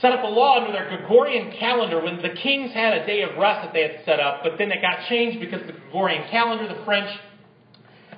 [0.00, 3.36] set up a law under their Gregorian calendar when the kings had a day of
[3.38, 6.66] rest that they had set up, but then it got changed because the Gregorian calendar,
[6.66, 7.10] the French,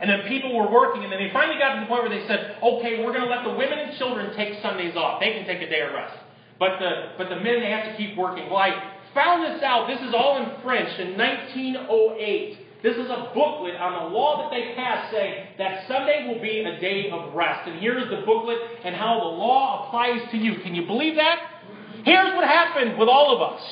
[0.01, 2.27] and then people were working, and then they finally got to the point where they
[2.27, 5.21] said, okay, we're going to let the women and children take Sundays off.
[5.21, 6.17] They can take a day of rest.
[6.59, 8.49] But the, but the men, they have to keep working.
[8.49, 9.87] Well, I found this out.
[9.87, 12.59] This is all in French in 1908.
[12.83, 16.61] This is a booklet on the law that they passed saying that Sunday will be
[16.61, 17.67] a day of rest.
[17.67, 20.61] And here's the booklet and how the law applies to you.
[20.61, 21.39] Can you believe that?
[22.05, 23.63] Here's what happened with all of us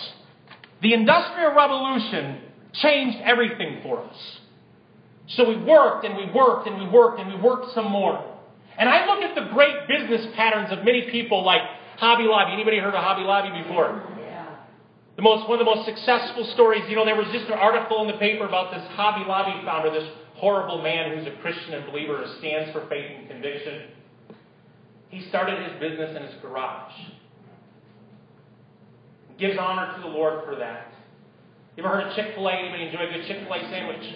[0.80, 2.40] the Industrial Revolution
[2.72, 4.16] changed everything for us.
[5.28, 8.24] So we worked and we worked and we worked and we worked some more.
[8.78, 11.60] And I look at the great business patterns of many people like
[11.98, 12.52] Hobby Lobby.
[12.52, 14.02] Anybody heard of Hobby Lobby before?
[15.16, 18.00] The most, one of the most successful stories, you know, there was just an article
[18.02, 21.86] in the paper about this Hobby Lobby founder, this horrible man who's a Christian and
[21.86, 23.88] believer who stands for faith and conviction.
[25.10, 26.92] He started his business in his garage.
[29.38, 30.92] Gives honor to the Lord for that.
[31.76, 32.52] You ever heard of Chick fil A?
[32.52, 34.14] Anybody enjoy a good Chick fil A sandwich?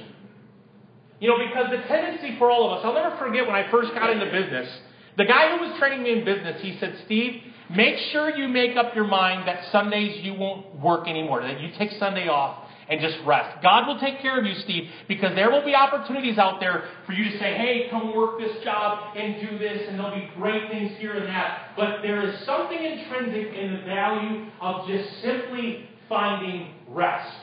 [1.20, 3.92] You know, because the tendency for all of us, I'll never forget when I first
[3.94, 4.68] got into business,
[5.16, 7.42] the guy who was training me in business, he said, Steve,
[7.74, 11.70] Make sure you make up your mind that Sundays you won't work anymore, that you
[11.78, 13.60] take Sunday off and just rest.
[13.62, 17.12] God will take care of you, Steve, because there will be opportunities out there for
[17.12, 20.70] you to say, hey, come work this job and do this, and there'll be great
[20.70, 21.72] things here and that.
[21.76, 27.36] But there is something intrinsic in the value of just simply finding rest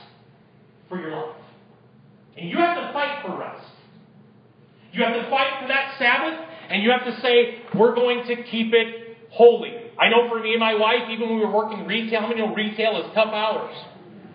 [0.87, 1.35] for your life.
[2.37, 3.67] And you have to fight for rest.
[4.93, 8.43] You have to fight for that Sabbath, and you have to say, we're going to
[8.43, 9.82] keep it holy.
[9.99, 12.41] I know for me and my wife, even when we were working retail, how many
[12.41, 13.75] know retail is tough hours?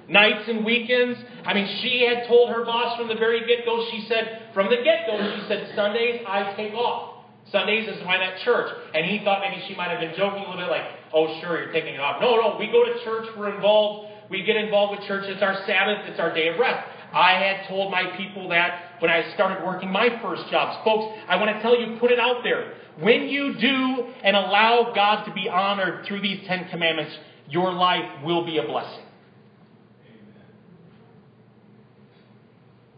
[0.08, 1.18] Nights and weekends.
[1.44, 4.70] I mean, she had told her boss from the very get go, she said, from
[4.70, 7.24] the get go, she said, Sundays I take off.
[7.52, 8.72] Sundays is when I'm at church.
[8.94, 11.62] And he thought maybe she might have been joking a little bit like, oh, sure,
[11.62, 12.20] you're taking it off.
[12.20, 15.24] No, no, we go to church, we're involved, we get involved with church.
[15.26, 16.86] It's our Sabbath, it's our day of rest.
[17.12, 20.76] I had told my people that when I started working my first jobs.
[20.84, 22.74] Folks, I want to tell you, put it out there.
[23.00, 27.16] When you do and allow God to be honored through these Ten Commandments,
[27.48, 29.04] your life will be a blessing.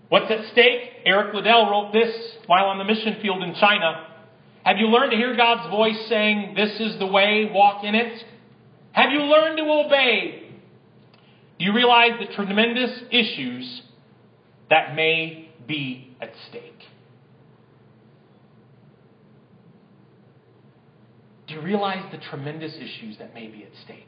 [0.08, 0.90] What's at stake?
[1.04, 2.14] Eric Liddell wrote this
[2.46, 4.06] while on the mission field in China.
[4.64, 8.24] Have you learned to hear God's voice saying, This is the way, walk in it?
[8.92, 10.50] Have you learned to obey?
[11.58, 13.82] Do you realize the tremendous issues
[14.70, 16.79] that may be at stake?
[21.50, 24.06] Do you realize the tremendous issues that may be at stake?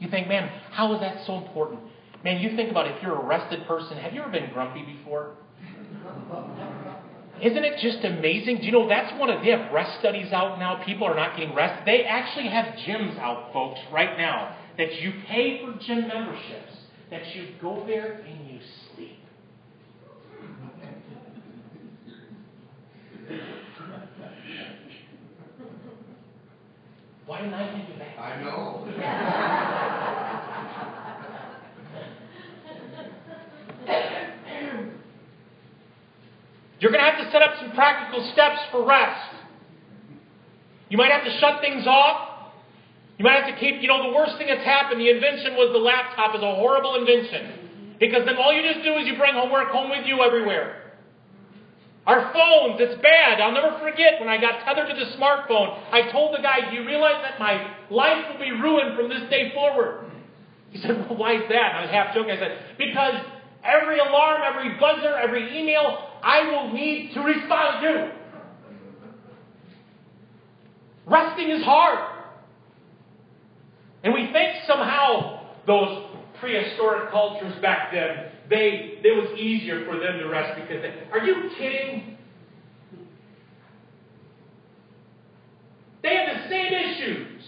[0.00, 1.78] You think, man, how is that so important?
[2.24, 5.36] Man, you think about if you're a arrested person, have you ever been grumpy before?
[7.40, 8.56] Isn't it just amazing?
[8.56, 10.82] Do you know that's one of they have rest studies out now.
[10.84, 11.86] People are not getting rest.
[11.86, 16.74] They actually have gyms out, folks, right now that you pay for gym memberships.
[17.10, 18.58] That you go there and you
[18.94, 19.20] sleep.
[27.30, 28.18] Why didn't I think of that?
[28.18, 28.82] I know.
[36.80, 39.36] You're going to have to set up some practical steps for rest.
[40.88, 42.50] You might have to shut things off.
[43.16, 45.70] You might have to keep, you know, the worst thing that's happened, the invention was
[45.72, 47.94] the laptop is a horrible invention.
[48.00, 50.79] Because then all you just do is you bring homework home with you everywhere.
[52.10, 53.40] Our phones, it's bad.
[53.40, 55.78] I'll never forget when I got tethered to the smartphone.
[55.92, 59.30] I told the guy, Do you realize that my life will be ruined from this
[59.30, 60.10] day forward?
[60.70, 61.76] He said, Well, why is that?
[61.76, 62.32] I was half joking.
[62.32, 63.14] I said, Because
[63.62, 68.12] every alarm, every buzzer, every email, I will need to respond to.
[71.06, 72.24] Resting is hard.
[74.02, 76.06] And we think somehow those
[76.40, 81.24] prehistoric cultures back then, they it was easier for them to rest because they, are
[81.24, 82.18] you kidding?
[86.02, 87.42] They had the same issues.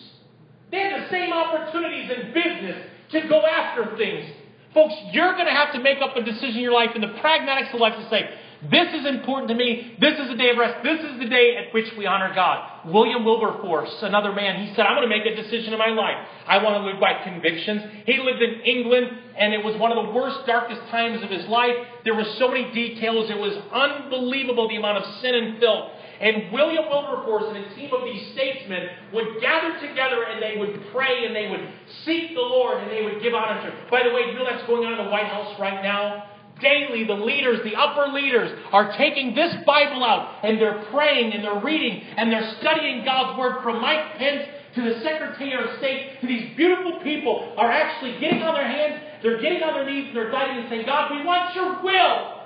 [0.71, 4.31] They had the same opportunities in business to go after things.
[4.73, 7.13] Folks, you're going to have to make up a decision in your life in the
[7.21, 8.31] pragmatics of life to say,
[8.71, 9.97] this is important to me.
[9.99, 10.85] This is a day of rest.
[10.85, 12.87] This is the day at which we honor God.
[12.87, 16.15] William Wilberforce, another man, he said, I'm going to make a decision in my life.
[16.47, 17.83] I want to live by convictions.
[18.07, 21.45] He lived in England, and it was one of the worst, darkest times of his
[21.49, 21.75] life.
[22.05, 23.31] There were so many details.
[23.31, 25.91] It was unbelievable the amount of sin and filth.
[26.21, 30.79] And William Wilberforce and a team of these statesmen would gather together and they would
[30.95, 31.67] pray and they would
[32.05, 33.91] seek the Lord and they would give honor to Him.
[33.91, 36.31] By the way, you know that's going on in the White House right now?
[36.63, 41.45] Daily the leaders, the upper leaders, are taking this Bible out and they're praying and
[41.45, 46.21] they're reading and they're studying God's Word from Mike Pence to the Secretary of State
[46.21, 50.07] to these beautiful people are actually getting on their hands, they're getting on their knees,
[50.09, 52.43] and they're diving and saying, God, we want your will.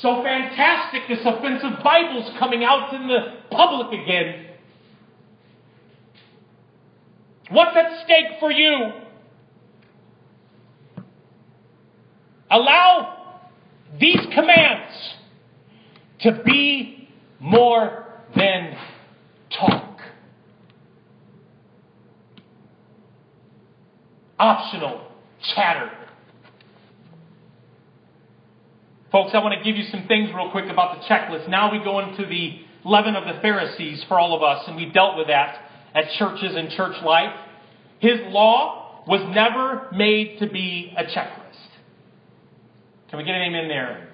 [0.00, 4.46] So fantastic, this offensive Bible's coming out in the public again.
[7.50, 9.03] What's at stake for you?
[12.54, 13.40] Allow
[13.98, 14.94] these commands
[16.20, 17.08] to be
[17.40, 18.76] more than
[19.58, 19.98] talk.
[24.38, 25.04] Optional
[25.56, 25.90] chatter.
[29.10, 31.48] Folks, I want to give you some things real quick about the checklist.
[31.48, 34.92] Now we go into the leaven of the Pharisees for all of us, and we
[34.92, 35.58] dealt with that
[35.92, 37.34] at churches and church life.
[37.98, 41.43] His law was never made to be a checklist.
[43.14, 44.08] Can we get an amen there?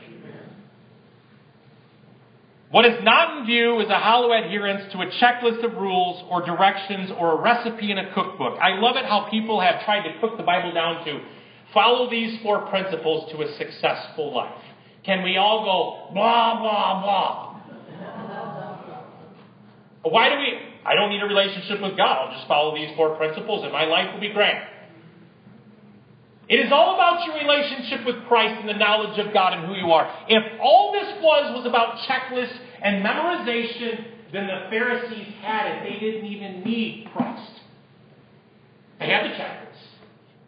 [2.71, 6.45] What is not in view is a hollow adherence to a checklist of rules or
[6.45, 8.59] directions or a recipe in a cookbook.
[8.61, 11.19] I love it how people have tried to cook the Bible down to
[11.73, 14.61] follow these four principles to a successful life.
[15.03, 17.47] Can we all go blah, blah, blah?
[20.03, 20.59] Why do we?
[20.85, 22.29] I don't need a relationship with God.
[22.29, 24.59] I'll just follow these four principles and my life will be grand.
[26.51, 29.75] It is all about your relationship with Christ and the knowledge of God and who
[29.75, 30.13] you are.
[30.29, 35.85] If all this was was about checklists and memorization, then the Pharisees had it.
[35.85, 37.53] They didn't even need Christ.
[38.99, 39.79] They had the checklist.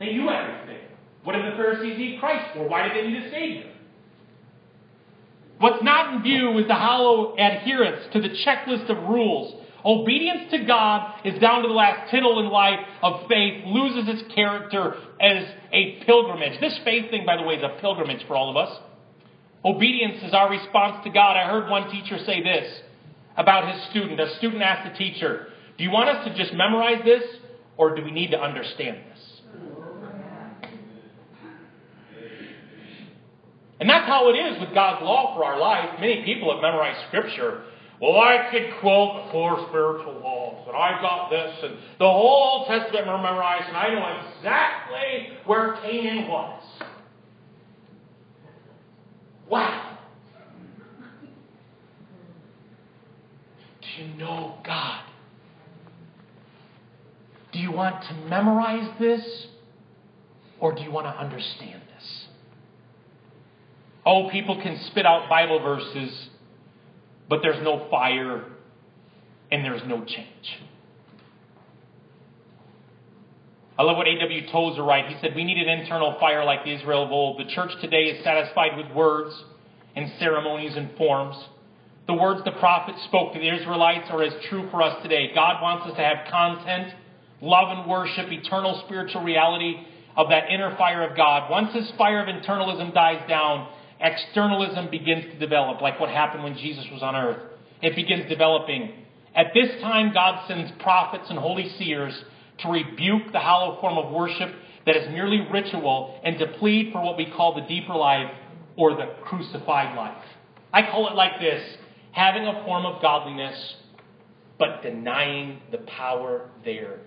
[0.01, 0.89] They knew everything.
[1.23, 2.69] What did the Pharisees need Christ for?
[2.69, 3.73] Why did they need a Savior?
[5.61, 9.55] What's not in view is the hollow adherence to the checklist of rules
[9.85, 14.35] Obedience to God is down to the last tittle in life of faith, loses its
[14.35, 16.61] character as a pilgrimage.
[16.61, 18.79] This faith thing, by the way, is a pilgrimage for all of us.
[19.65, 21.37] Obedience is our response to God.
[21.37, 22.81] I heard one teacher say this
[23.37, 24.21] about his student.
[24.21, 27.23] A student asked the teacher, Do you want us to just memorize this,
[27.77, 29.33] or do we need to understand this?
[33.81, 35.99] And that's how it is with God's law for our life.
[35.99, 37.65] Many people have memorized Scripture
[38.03, 42.67] Well, I could quote four spiritual laws, and I got this, and the whole Old
[42.67, 46.63] Testament memorized, and I know exactly where Canaan was.
[49.49, 49.99] Wow.
[53.83, 55.05] Do you know God?
[57.53, 59.47] Do you want to memorize this,
[60.59, 62.27] or do you want to understand this?
[64.05, 66.31] Oh, people can spit out Bible verses
[67.33, 68.45] but there's no fire
[69.51, 70.61] and there's no change.
[73.79, 74.53] I love what A.W.
[74.53, 75.15] Tozer writes.
[75.15, 77.41] He said, We need an internal fire like the Israel of old.
[77.41, 79.35] The church today is satisfied with words
[79.97, 81.35] and ceremonies and forms.
[82.07, 85.31] The words the prophet spoke to the Israelites are as true for us today.
[85.35, 86.93] God wants us to have content,
[87.41, 89.77] love and worship, eternal spiritual reality
[90.19, 91.51] of that inner fire of God.
[91.51, 93.69] Once this fire of internalism dies down,
[94.03, 97.41] externalism begins to develop, like what happened when Jesus was on earth.
[97.81, 98.93] It begins developing.
[99.35, 102.13] At this time, God sends prophets and holy seers
[102.59, 104.55] to rebuke the hollow form of worship
[104.87, 108.31] that is merely ritual and to plead for what we call the deeper life
[108.77, 110.25] or the crucified life.
[110.73, 111.63] I call it like this
[112.13, 113.75] having a form of godliness,
[114.59, 117.01] but denying the power thereof.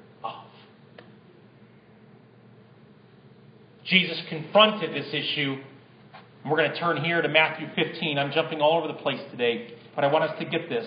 [3.86, 5.58] Jesus confronted this issue
[6.46, 8.20] and we're going to turn here to Matthew 15.
[8.20, 10.86] I'm jumping all over the place today, but I want us to get this.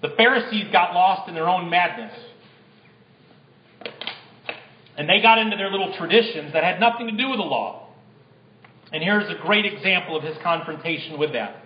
[0.00, 2.14] The Pharisees got lost in their own madness.
[4.96, 7.90] And they got into their little traditions that had nothing to do with the law.
[8.94, 11.64] And here's a great example of his confrontation with that.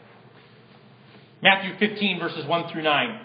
[1.45, 3.21] Matthew 15, verses 1 through 9.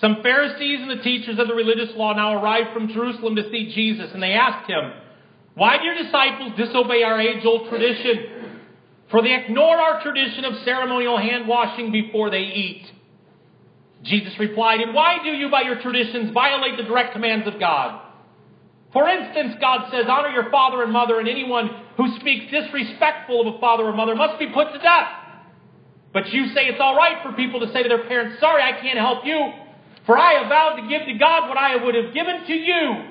[0.00, 3.72] Some Pharisees and the teachers of the religious law now arrived from Jerusalem to see
[3.74, 4.92] Jesus, and they asked him,
[5.54, 8.52] Why do your disciples disobey our age old tradition?
[9.10, 12.84] For they ignore our tradition of ceremonial hand washing before they eat.
[14.02, 18.02] Jesus replied, And why do you, by your traditions, violate the direct commands of God?
[18.92, 23.54] For instance, God says, Honor your father and mother, and anyone who speaks disrespectful of
[23.54, 25.08] a father or mother must be put to death.
[26.12, 28.80] But you say it's all right for people to say to their parents, Sorry, I
[28.80, 29.52] can't help you.
[30.06, 33.04] For I have vowed to give to God what I would have given to you.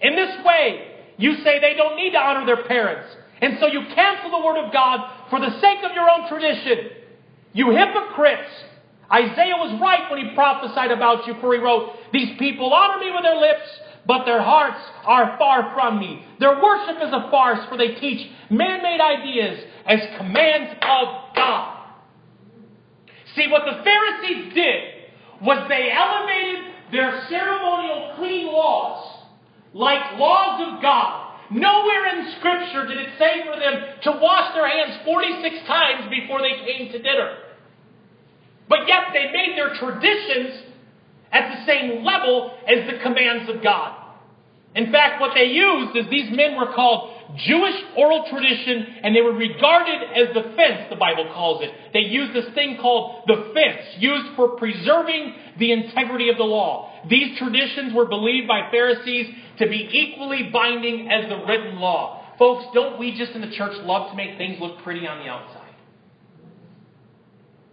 [0.00, 3.08] In this way, you say they don't need to honor their parents.
[3.42, 6.90] And so you cancel the word of God for the sake of your own tradition.
[7.52, 8.50] You hypocrites!
[9.10, 13.10] Isaiah was right when he prophesied about you, for he wrote, These people honor me
[13.10, 13.66] with their lips,
[14.06, 16.24] but their hearts are far from me.
[16.38, 21.86] Their worship is a farce, for they teach man made ideas as commands of God.
[23.34, 24.97] See, what the Pharisees did
[25.42, 29.18] was they elevated their ceremonial clean laws
[29.74, 31.36] like laws of God.
[31.50, 36.40] Nowhere in Scripture did it say for them to wash their hands 46 times before
[36.42, 37.38] they came to dinner.
[38.68, 40.62] But yet they made their traditions
[41.32, 44.04] at the same level as the commands of God.
[44.74, 49.20] In fact, what they used is these men were called Jewish oral tradition, and they
[49.20, 51.70] were regarded as the fence, the Bible calls it.
[51.92, 56.90] They used this thing called the fence, used for preserving the integrity of the law.
[57.08, 59.26] These traditions were believed by Pharisees
[59.58, 62.24] to be equally binding as the written law.
[62.38, 65.30] Folks, don't we just in the church love to make things look pretty on the
[65.30, 65.74] outside?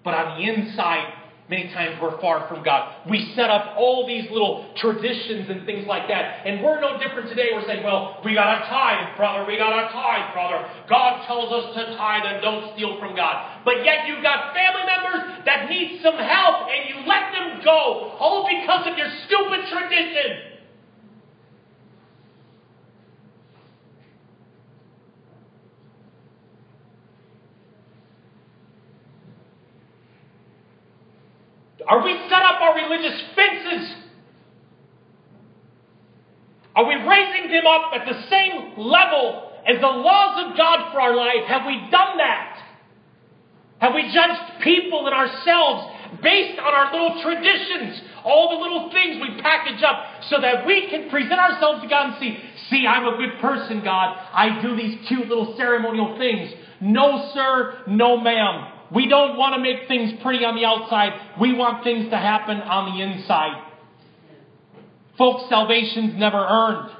[0.04, 1.14] But on the inside,
[1.48, 3.06] Many times we're far from God.
[3.08, 6.42] We set up all these little traditions and things like that.
[6.42, 7.50] And we're no different today.
[7.54, 9.46] We're saying, well, we got to tithe, brother.
[9.46, 10.66] We got to tithe, brother.
[10.90, 13.62] God tells us to tithe and don't steal from God.
[13.64, 18.18] But yet you've got family members that need some help and you let them go
[18.18, 20.55] all because of your stupid tradition.
[31.88, 33.96] Are we set up our religious fences?
[36.76, 41.00] Are we raising them up at the same level as the laws of God for
[41.00, 41.48] our life?
[41.48, 42.62] Have we done that?
[43.80, 49.22] Have we judged people and ourselves based on our little traditions, all the little things
[49.22, 52.38] we package up so that we can present ourselves to God and see,
[52.70, 54.18] see, I'm a good person, God.
[54.34, 56.52] I do these cute little ceremonial things.
[56.82, 58.75] No, sir, no, ma'am.
[58.94, 61.40] We don't want to make things pretty on the outside.
[61.40, 63.72] We want things to happen on the inside.
[65.18, 66.92] Folks, salvation's never earned.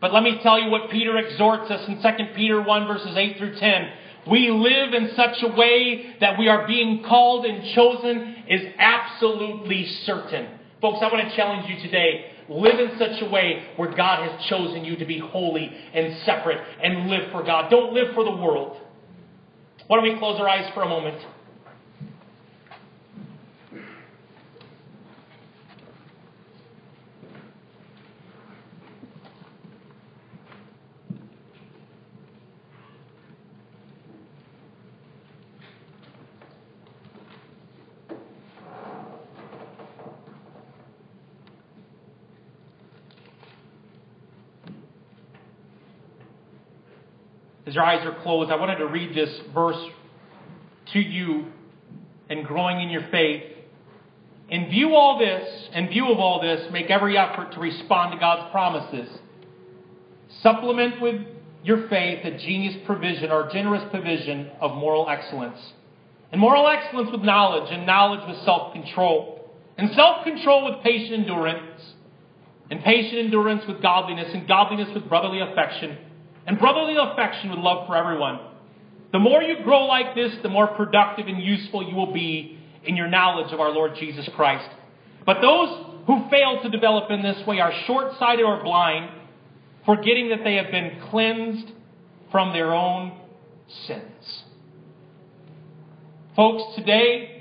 [0.00, 3.36] But let me tell you what Peter exhorts us in 2 Peter 1 verses 8
[3.38, 3.88] through 10.
[4.30, 9.86] We live in such a way that we are being called and chosen is absolutely
[10.04, 10.58] certain.
[10.80, 12.32] Folks, I want to challenge you today.
[12.48, 16.58] Live in such a way where God has chosen you to be holy and separate
[16.82, 17.70] and live for God.
[17.70, 18.78] Don't live for the world.
[19.88, 21.16] Why don't we close our eyes for a moment?
[47.68, 49.90] As your eyes are closed, I wanted to read this verse
[50.92, 51.46] to you
[52.30, 53.42] and growing in your faith.
[54.48, 58.18] In view all this, in view of all this, make every effort to respond to
[58.18, 59.10] God's promises.
[60.42, 61.20] Supplement with
[61.62, 65.58] your faith a genius provision or generous provision of moral excellence.
[66.32, 69.50] And moral excellence with knowledge, and knowledge with self control.
[69.76, 71.82] And self control with patient endurance.
[72.70, 75.98] And patient endurance with godliness, and godliness with brotherly affection
[76.48, 78.40] and brotherly affection with love for everyone.
[79.12, 82.96] The more you grow like this, the more productive and useful you will be in
[82.96, 84.66] your knowledge of our Lord Jesus Christ.
[85.26, 89.10] But those who fail to develop in this way are short sighted or blind,
[89.84, 91.70] forgetting that they have been cleansed
[92.32, 93.12] from their own
[93.86, 94.42] sins.
[96.34, 97.37] Folks, today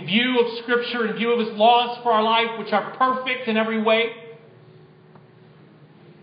[0.00, 3.48] in view of Scripture, in view of His laws for our life, which are perfect
[3.48, 4.10] in every way?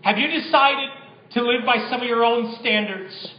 [0.02, 0.90] Have you decided
[1.32, 3.34] to live by some of your own standards?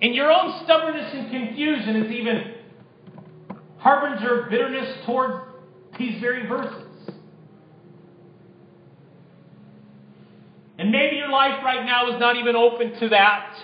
[0.00, 2.54] And your own stubbornness and confusion is even
[3.78, 5.42] harbinger of bitterness toward
[5.98, 6.82] these very verses.
[10.76, 13.56] And maybe your life right now is not even open to that.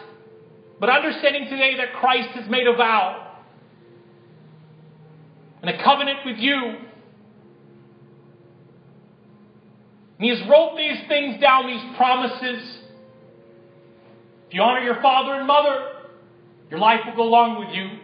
[0.78, 3.30] But understanding today that Christ has made a vow
[5.63, 6.57] and a covenant with you.
[10.19, 12.79] And he has wrote these things down, these promises.
[14.49, 15.93] If you honor your father and mother,
[16.71, 17.99] your life will go along with you.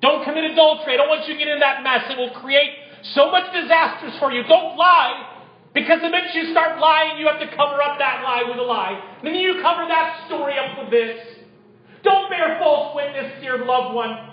[0.00, 0.94] Don't commit adultery.
[0.94, 2.04] I don't want you to get in that mess.
[2.10, 2.70] It will create
[3.14, 4.42] so much disasters for you.
[4.44, 5.34] Don't lie.
[5.74, 8.62] Because the minute you start lying, you have to cover up that lie with a
[8.62, 8.98] lie.
[9.18, 11.20] And then you cover that story up with this.
[12.02, 14.27] Don't bear false witness to your loved one.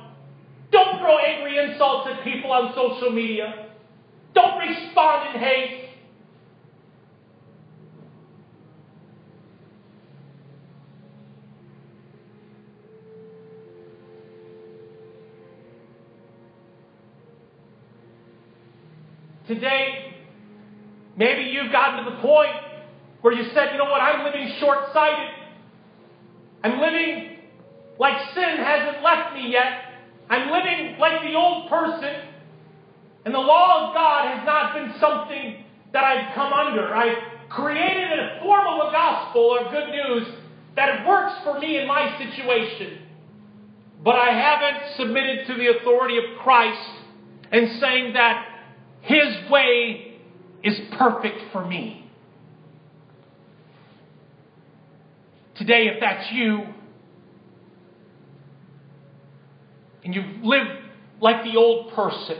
[0.76, 3.67] Don't throw angry insults at people on social media.
[4.34, 5.89] Don't respond in hate.
[19.47, 20.13] Today,
[21.15, 22.51] maybe you've gotten to the point
[23.21, 25.30] where you said, you know what, I'm living short sighted.
[26.65, 27.38] I'm living
[27.97, 29.84] like sin hasn't left me yet.
[30.30, 32.15] I'm living like the old person,
[33.26, 35.63] and the law of God has not been something
[35.93, 36.93] that I've come under.
[36.93, 40.28] I've created a form of a gospel or good news
[40.76, 42.99] that works for me in my situation.
[44.03, 46.89] But I haven't submitted to the authority of Christ
[47.51, 48.45] and saying that
[49.01, 50.19] His way
[50.63, 52.09] is perfect for me.
[55.55, 56.65] Today, if that's you,
[60.05, 60.69] and you've lived
[61.19, 62.37] like the old person,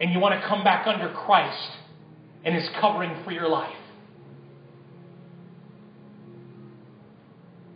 [0.00, 1.70] and you want to come back under Christ
[2.44, 3.76] and His covering for your life.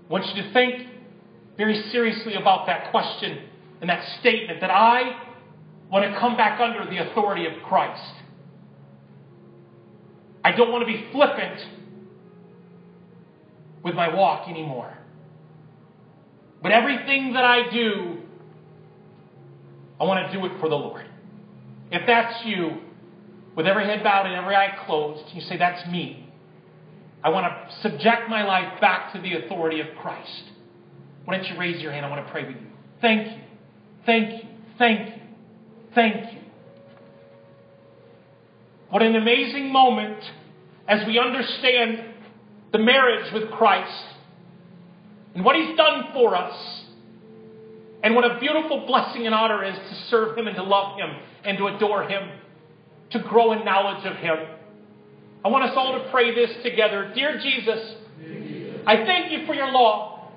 [0.08, 0.88] I want you to think
[1.56, 3.46] very seriously about that question
[3.80, 5.20] and that statement that I
[5.90, 8.12] want to come back under the authority of Christ.
[10.42, 11.60] I don't want to be flippant
[13.82, 14.95] with my walk anymore.
[16.62, 18.18] But everything that I do,
[20.00, 21.06] I want to do it for the Lord.
[21.90, 22.78] If that's you,
[23.54, 26.28] with every head bowed and every eye closed, you say, That's me.
[27.24, 30.44] I want to subject my life back to the authority of Christ.
[31.24, 32.06] Why don't you raise your hand?
[32.06, 32.66] I want to pray with you.
[33.00, 33.42] Thank you.
[34.04, 34.48] Thank you.
[34.78, 35.22] Thank you.
[35.94, 36.40] Thank you.
[38.90, 40.22] What an amazing moment
[40.86, 42.04] as we understand
[42.72, 44.04] the marriage with Christ
[45.36, 46.82] and what He's done for us.
[48.02, 51.10] And what a beautiful blessing and honor is to serve Him and to love Him
[51.44, 52.30] and to adore Him,
[53.10, 54.36] to grow in knowledge of Him.
[55.44, 57.12] I want us all to pray this together.
[57.14, 57.96] Dear Jesus,
[58.86, 60.30] I thank you for your law,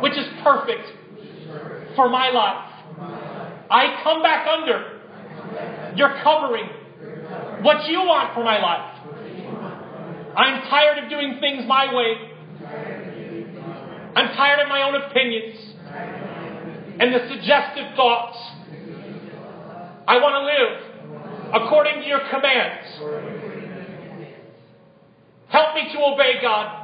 [0.00, 0.90] which is perfect
[1.94, 2.68] for my life.
[3.70, 5.00] I come back under
[5.96, 6.68] your covering,
[7.62, 8.98] what you want for my life.
[10.36, 12.31] I'm tired of doing things my way.
[14.14, 15.58] I'm tired of my own opinions
[17.00, 18.36] and the suggestive thoughts.
[20.06, 22.86] I want to live according to your commands.
[25.48, 26.78] Help me to obey God.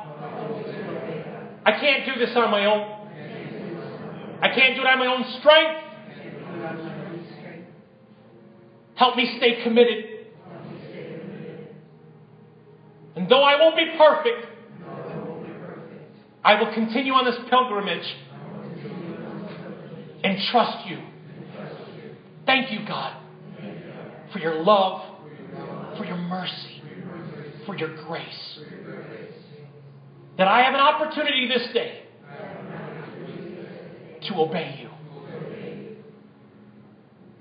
[1.64, 2.99] I can't do this on my own.
[4.41, 5.85] I can't do it on my own strength.
[8.95, 10.05] Help me stay committed.
[13.16, 14.47] And though I won't be perfect,
[16.45, 18.16] I will continue on this pilgrimage
[20.24, 20.99] and trust you.
[22.47, 23.16] Thank you, God,
[24.32, 25.03] for your love,
[25.97, 26.82] for your mercy,
[27.66, 28.59] for your grace.
[30.39, 32.03] That I have an opportunity this day
[34.28, 34.89] to obey you.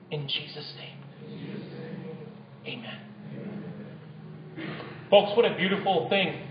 [0.10, 0.98] In Jesus' name.
[2.66, 3.00] Amen.
[5.10, 6.47] Folks, what a beautiful thing.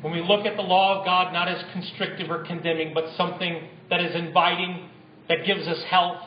[0.00, 3.68] When we look at the law of God not as constrictive or condemning, but something
[3.90, 4.88] that is inviting,
[5.28, 6.22] that gives us health,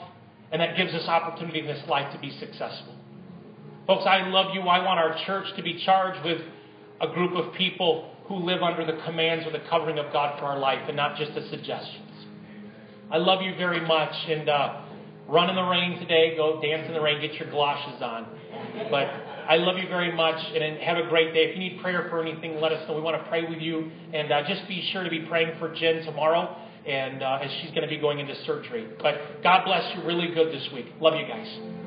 [0.51, 2.95] and that gives us opportunity in this life to be successful.
[3.87, 4.61] Folks, I love you.
[4.61, 6.41] I want our church to be charged with
[6.99, 10.45] a group of people who live under the commands or the covering of God for
[10.45, 12.11] our life and not just the suggestions.
[13.09, 14.13] I love you very much.
[14.27, 14.81] And uh,
[15.27, 16.35] run in the rain today.
[16.37, 17.21] Go dance in the rain.
[17.21, 18.27] Get your galoshes on.
[18.89, 19.07] But
[19.47, 21.45] I love you very much and have a great day.
[21.45, 22.95] If you need prayer for anything, let us know.
[22.95, 23.91] We want to pray with you.
[24.13, 27.69] And uh, just be sure to be praying for Jen tomorrow and uh, as she's
[27.71, 28.87] going to be going into surgery.
[29.01, 30.87] But God bless you really good this week.
[30.99, 31.80] Love you guys.